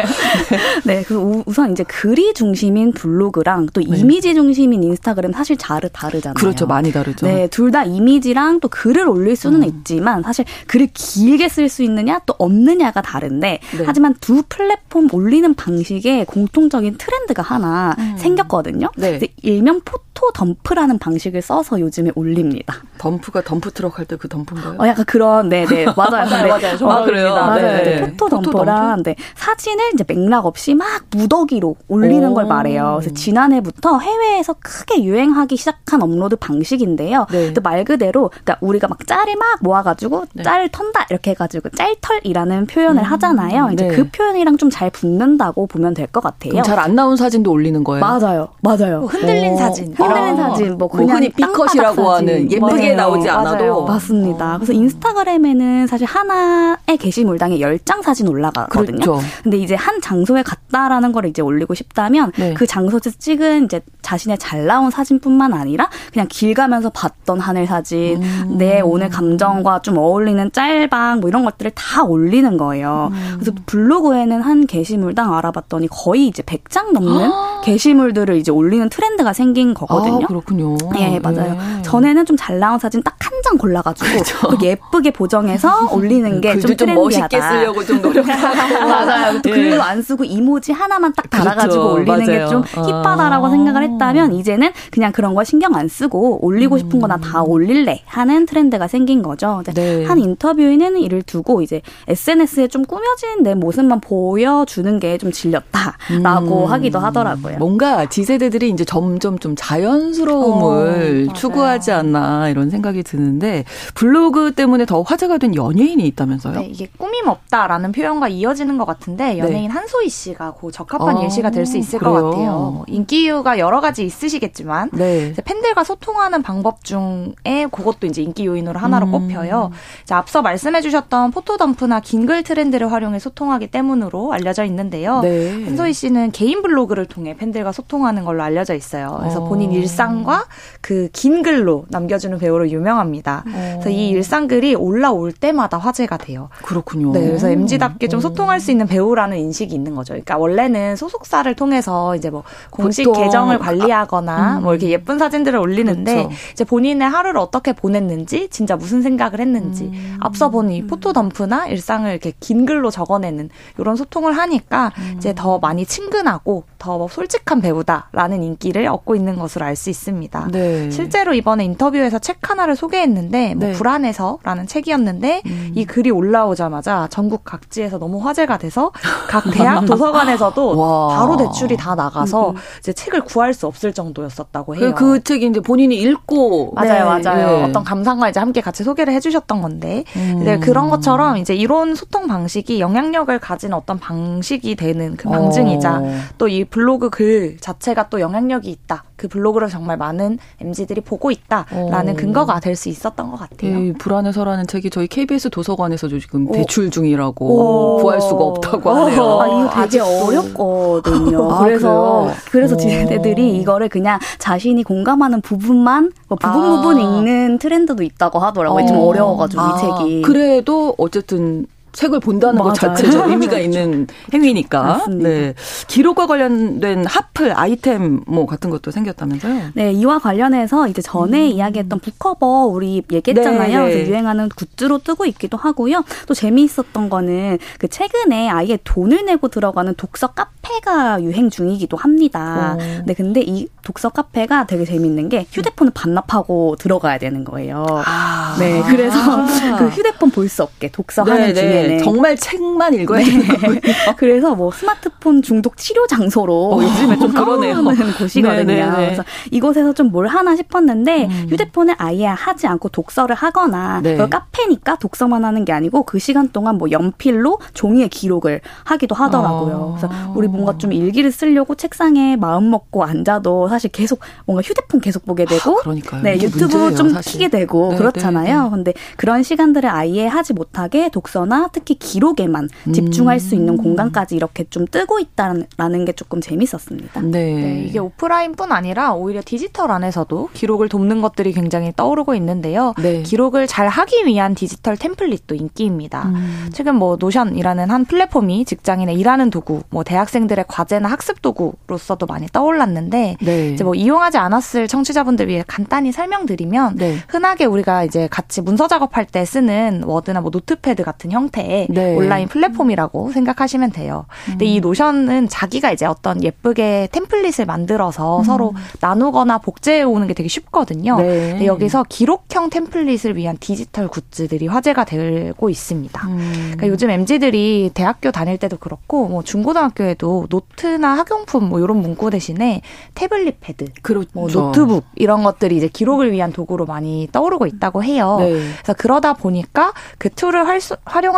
[0.85, 3.97] 네, 그 우선 이제 글이 중심인 블로그랑 또 네.
[3.97, 6.35] 이미지 중심인 인스타그램 사실 잘 다르잖아요.
[6.35, 7.27] 그렇죠, 많이 다르죠.
[7.27, 9.69] 네, 둘 다 이미지랑 또 글을 올릴 수는 음.
[9.69, 13.83] 있지만 사실 글을 길게 쓸 수 있느냐 또 없느냐가 다른데 네.
[13.85, 18.15] 하지만 두 플랫폼 올리는 방식에 공통적인 트렌드가 하나 음.
[18.17, 18.89] 생겼거든요.
[18.97, 19.19] 네.
[19.43, 22.83] 일명 photo dump라는 방식을 써서 요즘에 올립니다.
[22.99, 24.77] dump가 덤프 트럭 할 때 그 dump인가요?
[24.81, 25.67] 어, 약간 그 런, 네네.
[25.75, 25.85] 네.
[25.97, 26.11] 맞아요.
[26.29, 26.91] 맞아요, 맞아요.
[26.91, 27.35] 아, 그래요?
[27.35, 27.83] 맞아요.
[27.83, 28.01] 네.
[28.17, 29.15] photo dump란, 네.
[29.35, 32.35] 사진을 이제 맥락 없이 막 무더기로 올리는 오.
[32.35, 32.99] 걸 말해요.
[33.01, 37.27] 그래서 지난해부터 해외에서 크게 유행하기 시작한 업로드 방식인데요.
[37.31, 37.53] 네.
[37.63, 40.43] 말 그대로, 그러니까 우리가 막 짤을 막 모아가지고 네.
[40.43, 43.05] 짤 턴다 이렇게 해가지고 짤털이라는 표현을 음.
[43.05, 43.71] 하잖아요.
[43.73, 43.95] 이제 네.
[43.97, 46.61] 그 표현이랑 좀 잘 붙는다고 보면 될 것 같아요.
[46.63, 48.01] 잘 안 나온 사진도 올리는 거예요?
[48.05, 48.49] 맞아요.
[48.61, 49.01] 맞아요.
[49.01, 49.57] 뭐 흔들린 오.
[49.57, 49.95] 사진.
[49.95, 50.51] 흔들린 아.
[50.51, 50.77] 사진.
[50.77, 52.97] 뭐 그냥 뭐 흔히 삐컷이라고 하는 예쁘게 맞아요.
[52.97, 53.81] 나오지 않아도 맞아요.
[53.83, 54.55] 맞습니다.
[54.55, 54.59] 어.
[54.59, 58.99] 그래서 인스타 그램에는 사실 하나의 게시물당에 10장 사진 올라가거든요.
[58.99, 59.21] 그렇죠.
[59.43, 62.55] 근데 이제 한 장소에 갔다라는 걸 이제 올리고 싶다면 네.
[62.55, 68.23] 그 장소에서 찍은 이제 자신의 잘 나온 사진뿐만 아니라 그냥 길 가면서 봤던 하늘 사진,
[68.23, 68.57] 음.
[68.59, 73.11] 내 오늘 감정과 좀 어울리는 짤방 뭐 이런 것들을 다 올리는 거예요.
[73.13, 73.37] 음.
[73.41, 77.31] 그래서 블로그에는 한 게시물당 알아봤더니 거의 이제 100장 넘는
[77.67, 80.25] 게시물들을 이제 올리는 트렌드가 생긴 거거든요.
[80.25, 80.77] 아, 그렇군요.
[80.99, 81.55] 예, 맞아요.
[81.55, 81.83] 네.
[81.83, 84.59] 전에는 좀 잘 나온 사진 딱 한 장 골라가지고 그렇죠.
[84.63, 86.95] 예쁘게 보정해서 올리는 게 좀 트렌디하다.
[86.95, 89.41] 멋있게 쓰려고 좀 노력하고 맞아요.
[89.43, 89.55] 또 예.
[89.55, 92.13] 글도 안 쓰고 이모지 하나만 딱 달아가지고 그렇죠.
[92.13, 93.51] 올리는 게 좀 힙하다라고 아.
[93.51, 97.49] 생각을 했다면 이제는 그냥 그런 거 신경 안 쓰고 올리고 싶은 거나 다 음.
[97.51, 99.63] 올릴래 하는 트렌드가 생긴 거죠.
[99.75, 100.05] 네.
[100.05, 106.71] 한 인터뷰에는 이를 두고 이제 SNS에 좀 꾸며진 내 모습만 보여주는 게 좀 질렸다라고 음.
[106.73, 107.56] 하기도 하더라고요.
[107.59, 115.03] 뭔가 지세대들이 이제 점점 좀 자연스러움을 어, 추구하지 않나 이런 생각이 드는데 블로그 때문에 더
[115.03, 116.61] 화제가 된 연예인이 있다면서요?
[116.61, 119.39] 네, 이게 꾸밈 없다라는 표현과 이어지는 것 같은데 네.
[119.39, 119.73] 연예인 네.
[119.73, 122.15] 한소희 씨가 고 적합한 아, 예시가 될 수 있을 그래요?
[122.15, 122.51] 것 같아요.
[122.77, 125.35] 뭐 인기 이유가 여러 가지 있으시겠지만 네.
[125.45, 129.13] 팬들과 소통하는 방법 중에 그것도 이제 인기 요인으로 하나로 음.
[129.13, 129.71] 꼽혀요.
[130.11, 135.21] 앞서 말씀해주셨던 포토덤프나 긴 글 트렌드를 활용해 소통하기 때문으로 알려져 있는데요.
[135.21, 135.65] 네.
[135.65, 139.17] 한소희 씨는 개인 블로그를 통해 팬들과 소통하는 걸로 알려져 있어요.
[139.21, 139.49] 그래서 어.
[139.49, 140.45] 본인 일상과
[140.81, 143.45] 그 긴 글로 남겨주는 배우로 유명합니다.
[143.47, 143.71] 어.
[143.75, 146.49] 그래서 이 일상 글이 올라올 때마다 화제가 돼요.
[146.63, 147.13] 그렇군요.
[147.13, 150.13] 네, 그래서 MZ답게 좀 소통할 수 있는 배우라는 인식이 있는 거죠.
[150.15, 153.05] 그러니까 원래는 소속사를 통해서 이제 뭐 공식.
[153.13, 154.63] 계정을 관리하거나 아, 음.
[154.63, 156.31] 뭐 이렇게 예쁜 사진들을 올리는데 그렇죠.
[156.53, 160.17] 이제 본인의 하루를 어떻게 보냈는지 진짜 무슨 생각을 했는지 음.
[160.21, 165.15] 앞서 본 이 포토 덤프나 일상을 이렇게 긴 글로 적어내는 이런 소통을 하니까 음.
[165.17, 170.49] 이제 더 많이 친근하고 더 솔 직한 배우다라는 인기를 얻고 있는 것으로 알 수 있습니다.
[170.53, 170.91] 네.
[170.91, 173.73] 실제로 이번에 인터뷰에서 책 하나를 소개했는데 뭐 네.
[173.75, 175.73] 불안해서라는 책이었는데 음.
[175.75, 178.91] 이 글이 올라오자마자 전국 각지에서 너무 화제가 돼서
[179.29, 180.77] 각 대학 도서관에서도
[181.15, 182.57] 바로 대출이 다 나가서 음.
[182.79, 184.95] 이제 책을 구할 수 없을 정도였었다고 그, 해요.
[184.97, 187.23] 그, 그 책이 이제 본인이 읽고 맞아요, 네.
[187.23, 187.59] 맞아요.
[187.59, 187.65] 네.
[187.65, 190.43] 어떤 감상과 이제 함께 같이 소개를 해주셨던 건데 음.
[190.45, 196.19] 네, 그런 것처럼 이제 이런 소통 방식이 영향력을 가진 어떤 방식이 되는 그 방증이자 어.
[196.39, 199.05] 또이 블로그 글 자체가 또 영향력이 있다.
[199.17, 202.17] 그 블로그를 정말 많은 MZ들이 보고 있다라는 오.
[202.17, 203.79] 근거가 될 수 있었던 것 같아요.
[203.79, 206.53] 이 불안해서라는 책이 저희 KBS 도서관에서도 지금 오.
[206.53, 207.97] 대출 중이라고 오.
[208.03, 209.41] 구할 수가 없다고 하네요.
[209.41, 211.49] 아, 이거 되게 어렵거든요.
[211.55, 212.37] 아, 그래서 그래요?
[212.51, 216.77] 그래서 지네들이 이거를 그냥 자신이 공감하는 부분만 뭐 부분 아.
[216.83, 218.85] 부분 읽는 트렌드도 있다고 하더라고요.
[218.85, 218.87] 어.
[218.87, 219.71] 좀 어려워가지고 아.
[219.71, 220.21] 이 책이.
[220.23, 221.67] 그래도 어쨌든
[221.97, 222.69] 책을 본다는 맞아요.
[222.69, 224.83] 것 자체가 의미가 있는 행위니까.
[224.83, 225.29] 맞습니다.
[225.29, 225.55] 네.
[225.89, 229.71] 기록과 관련된 하플 아이템 뭐 같은 것도 생겼다면서요?
[229.75, 231.53] 네, 이와 관련해서 이제 전에 음.
[231.53, 233.87] 이야기했던 북커버 우리 얘기했잖아요.
[233.87, 234.09] 네, 네.
[234.09, 236.05] 유행하는 굿즈로 뜨고 있기도 하고요.
[236.27, 242.77] 또 재미있었던 거는 그 최근에 아예 돈을 내고 들어가는 독서 카페가 유행 중이기도 합니다.
[242.79, 243.03] 오.
[243.07, 247.87] 네, 근데 이 독서 카페가 되게 재밌는 게 휴대폰을 반납하고 들어가야 되는 거예요.
[248.05, 248.57] 아.
[248.59, 249.77] 네, 그래서 아.
[249.79, 251.99] 그 휴대폰 볼 수 없게 독서 하는 네, 중에 네.
[251.99, 253.31] 정말 책만 읽어야 네.
[253.31, 253.81] 되는 거군요.
[254.17, 257.83] 그래서 뭐 스마트폰 중독 치료 장소로 어, 요즘에 좀 그러네요.
[258.19, 258.65] 곳이거든요.
[258.65, 258.75] 네네네.
[258.75, 259.05] 네, 네.
[259.07, 261.47] 그래서 이곳에서 좀 뭘 하나 싶었는데 음.
[261.51, 264.17] 휴대폰을 아예 하지 않고 독서를 하거나 네.
[264.17, 269.75] 카페니까 독서만 하는 게 아니고 그 시간 동안 뭐 연필로 종이에 기록을 하기도 하더라고요.
[269.75, 269.97] 어.
[269.99, 275.27] 그래서 우리 뭔가 좀 일기를 쓰려고 책상에 마음 먹고 앉아도 사실 계속 뭔가 휴대폰 계속
[275.27, 277.33] 보게 되고 아, 네, 유튜브 문제예요, 좀 사실.
[277.33, 278.65] 키게 되고 네, 그렇잖아요.
[278.65, 283.77] 네, 근데 그런 시간들을 아예 하지 못하게 독서나 특히 기록에만 집중할 수 있는 음.
[283.77, 287.21] 공간까지 이렇게 좀 뜨고 있다라는 게 조금 재밌었습니다.
[287.21, 287.55] 네.
[287.55, 287.85] 네.
[287.87, 292.95] 이게 오프라인뿐 아니라 오히려 디지털 안에서도 기록을 돕는 것들이 굉장히 떠오르고 있는데요.
[292.97, 293.23] 네.
[293.23, 296.29] 기록을 잘 하기 위한 디지털 템플릿도 인기입니다.
[296.29, 296.71] 음.
[296.73, 303.37] 최근 뭐 노션이라는 한 플랫폼이 직장인의 일하는 도구, 뭐 대학생들의 과제나 학습 도구로서도 많이 떠올랐는데
[303.39, 303.71] 네.
[303.71, 307.17] 이제 뭐 이용하지 않았을 청취자분들 위해 간단히 설명드리면 네.
[307.29, 312.17] 흔하게 우리가 이제 같이 문서 작업할 때 쓰는 워드나 뭐 노트패드 같은 형태 하나의 네.
[312.17, 314.25] 온라인 플랫폼이라고 생각하시면 돼요.
[314.47, 314.69] 근데 음.
[314.69, 318.45] 이 노션은 자기가 이제 어떤 예쁘게 템플릿을 만들어서 음.
[318.45, 321.17] 서로 나누거나 복제해 오는 게 되게 쉽거든요.
[321.19, 321.51] 네.
[321.51, 326.29] 근데 여기서 기록형 템플릿을 위한 디지털 굿즈들이 화제가 되고 있습니다.
[326.29, 326.53] 음.
[326.55, 332.81] 그러니까 요즘 MZ들이 대학교 다닐 때도 그렇고 뭐 중고등학교에도 노트나 학용품 뭐 이런 문구 대신에
[333.15, 334.31] 태블릿 패드, 그렇죠.
[334.33, 338.37] 뭐 노트북 이런 것들이 이제 기록을 위한 도구로 많이 떠오르고 있다고 해요.
[338.41, 338.53] 네.
[338.83, 340.97] 그래서 그러다 보니까 그 툴을 할 수,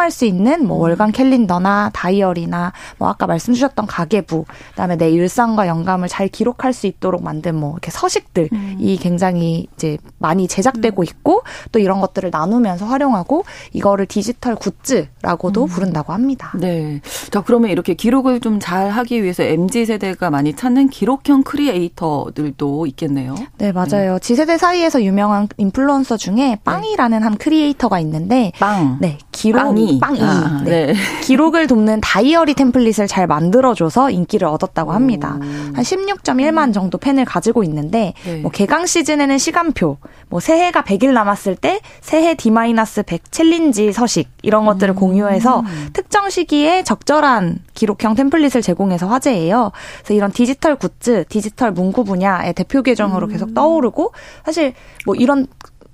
[0.09, 0.83] 활용할 수 있는 뭐 음.
[0.83, 6.87] 월간 캘린더나 다이어리나 뭐 아까 말씀 주셨던 가계부, 그다음에 내 일상과 영감을 잘 기록할 수
[6.87, 8.97] 있도록 만든 뭐 이렇게 서식들이 음.
[9.01, 11.05] 굉장히 이제 많이 제작되고 음.
[11.05, 11.43] 있고
[11.73, 15.69] 또 이런 것들을 나누면서 활용하고 이거를 디지털 굿즈라고도 음.
[15.69, 16.53] 부른다고 합니다.
[16.55, 17.01] 네.
[17.31, 23.35] 자, 그러면 이렇게 기록을 좀 잘 하기 위해서 MZ 세대가 많이 찾는 기록형 크리에이터들도 있겠네요.
[23.57, 24.15] 네, 맞아요.
[24.15, 24.19] 네.
[24.21, 28.99] Z세대 사이에서 유명한 인플루언서 중에 빵이라는 한 크리에이터가 있는데 빵.
[29.01, 29.19] 네.
[29.33, 30.21] 기록 빵이, 빵이.
[30.21, 30.87] 아, 네.
[30.87, 30.95] 네.
[31.23, 35.39] 기록을 돕는 다이어리 템플릿을 잘 만들어 줘서 인기를 얻었다고 합니다.
[35.39, 35.43] 오.
[35.43, 38.37] 한 16.1만 정도 팬을 가지고 있는데 네.
[38.39, 44.95] 뭐 개강 시즌에는 시간표, 뭐 새해가 100일 남았을 때 새해 D-100 챌린지 서식 이런 것들을
[44.95, 44.97] 음.
[44.97, 49.73] 공유해서 특정 시기에 적절한 기록형 템플릿을 제공해서 화제예요.
[49.99, 53.33] 그래서 이런 디지털 굿즈, 디지털 문구 분야의 대표 계정으로 음.
[53.33, 54.13] 계속 떠오르고
[54.45, 54.75] 사실
[55.07, 55.47] 뭐 이런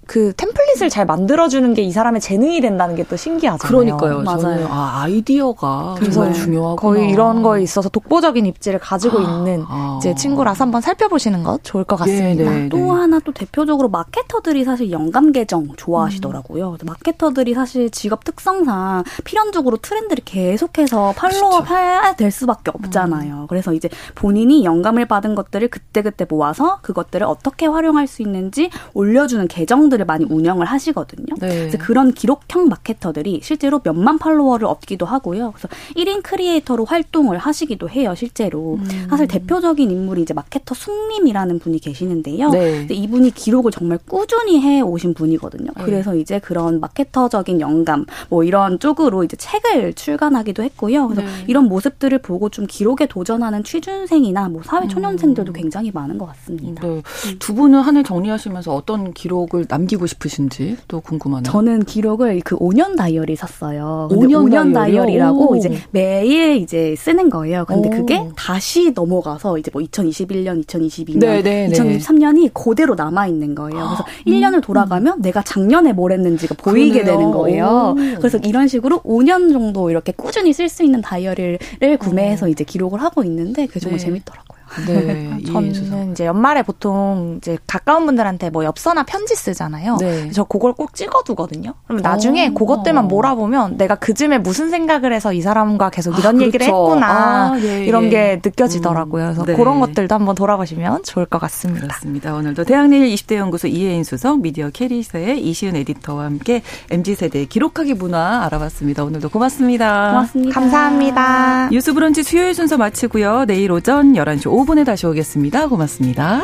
[0.07, 3.97] 그 템플릿을 잘 만들어주는 게 이 사람의 재능이 된다는 게 또 신기하잖아요.
[3.99, 4.23] 그러니까요.
[4.23, 4.67] 맞아요.
[4.71, 9.99] 아, 아이디어가 그래서 중요하고 거의 이런 거에 있어서 독보적인 입지를 가지고 아, 있는 아.
[10.01, 12.51] 이제 친구라서 한번 살펴보시는 것 좋을 것 같습니다.
[12.51, 12.89] 네, 네, 또 네.
[12.89, 16.71] 하나 또 대표적으로 마케터들이 사실 영감 계정 좋아하시더라고요.
[16.71, 16.87] 음.
[16.87, 22.17] 마케터들이 사실 직업 특성상 필연적으로 트렌드를 계속해서 팔로우해야 그렇죠.
[22.17, 23.35] 될 수밖에 없잖아요.
[23.43, 23.47] 음.
[23.49, 29.94] 그래서 이제 본인이 영감을 받은 것들을 그때그때 모아서 그것들을 어떻게 활용할 수 있는지 올려주는 계정들
[29.95, 31.35] 계정들을 많이 운영을 하시거든요.
[31.41, 31.49] 네.
[31.49, 35.53] 그래서 그런 기록형 마케터들이 실제로 몇만 팔로워를 얻기도 하고요.
[35.53, 38.75] 그래서 1인 크리에이터로 활동을 하시기도 해요, 실제로.
[38.75, 39.07] 음.
[39.09, 42.51] 사실 대표적인 인물이 이제 마케터 숙님이라는 분이 계시는데요.
[42.51, 42.87] 네.
[42.91, 45.71] 이분이 기록을 정말 꾸준히 해 오신 분이거든요.
[45.77, 45.85] 네.
[45.85, 51.09] 그래서 이제 그런 마케터적인 영감 뭐 이런 쪽으로 이제 책을 출간하기도 했고요.
[51.09, 51.45] 그래서 네.
[51.47, 55.55] 이런 모습들을 보고 좀 기록에 도전하는 취준생이나 뭐 사회 초년생들도 음.
[55.55, 56.87] 굉장히 많은 것 같습니다.
[56.87, 57.03] 네.
[57.39, 61.51] 두 분은 한 해 정리하시면서 어떤 기록을 남 남기고 싶으신지 또 궁금하네요.
[61.51, 64.09] 저는 기록을 그 5년 다이어리 샀어요.
[64.11, 65.57] 5년, 5년 다이어리 라고 오.
[65.57, 67.65] 이제 매일 이제 쓰는 거예요.
[67.67, 67.93] 근데 오.
[67.93, 71.69] 그게 다시 넘어가서 이제 뭐 2021년, 2022년, 네네네.
[71.77, 73.85] 2023년이 그대로 남아 있는 거예요.
[73.85, 74.33] 그래서 음.
[74.33, 77.19] 1년을 돌아가면 내가 작년에 뭘 했는지가 보이게 그러네요.
[77.19, 77.95] 되는 거예요.
[77.97, 78.19] 오.
[78.19, 81.59] 그래서 이런 식으로 5년 정도 이렇게 꾸준히 쓸 수 있는 다이어리를
[82.01, 84.05] 구매해서 이제 기록을 하고 있는데 그게 정말 네.
[84.07, 84.54] 재밌더라고요.
[84.87, 85.39] 네.
[85.45, 89.99] 저는 이제 연말에 보통 이제 가까운 분들한테 뭐 엽서나 편지 쓰잖아요.
[90.01, 90.31] 네.
[90.33, 91.75] 저 그걸 꼭 찍어두거든요.
[91.87, 92.55] 그러면 나중에 오.
[92.55, 96.91] 그것들만 몰아보면 내가 그쯤에 무슨 생각을 해서 이 사람과 계속 이런 아, 얘기를 그렇죠.
[96.91, 98.09] 했구나 아, 예, 이런 예.
[98.09, 99.25] 게 느껴지더라고요.
[99.25, 99.55] 그래서 네.
[99.55, 101.87] 그런 것들도 한번 돌아보시면 좋을 것 같습니다.
[101.87, 102.35] 그렇습니다.
[102.35, 108.45] 오늘도 대학내일 20대 연구소 이혜인 수석 미디어 캐리서의 이시은 에디터와 함께 mz 세대 기록하기 문화
[108.45, 109.05] 알아봤습니다.
[109.05, 110.11] 오늘도 고맙습니다.
[110.11, 110.61] 고맙습니다.
[110.61, 111.69] 감사합니다.
[111.71, 113.45] 뉴스브런치 수요일 순서 마치고요.
[113.47, 115.69] 내일 오전 11시 5분 5분에 다시 오겠습니다.
[115.69, 116.43] 고맙습니다.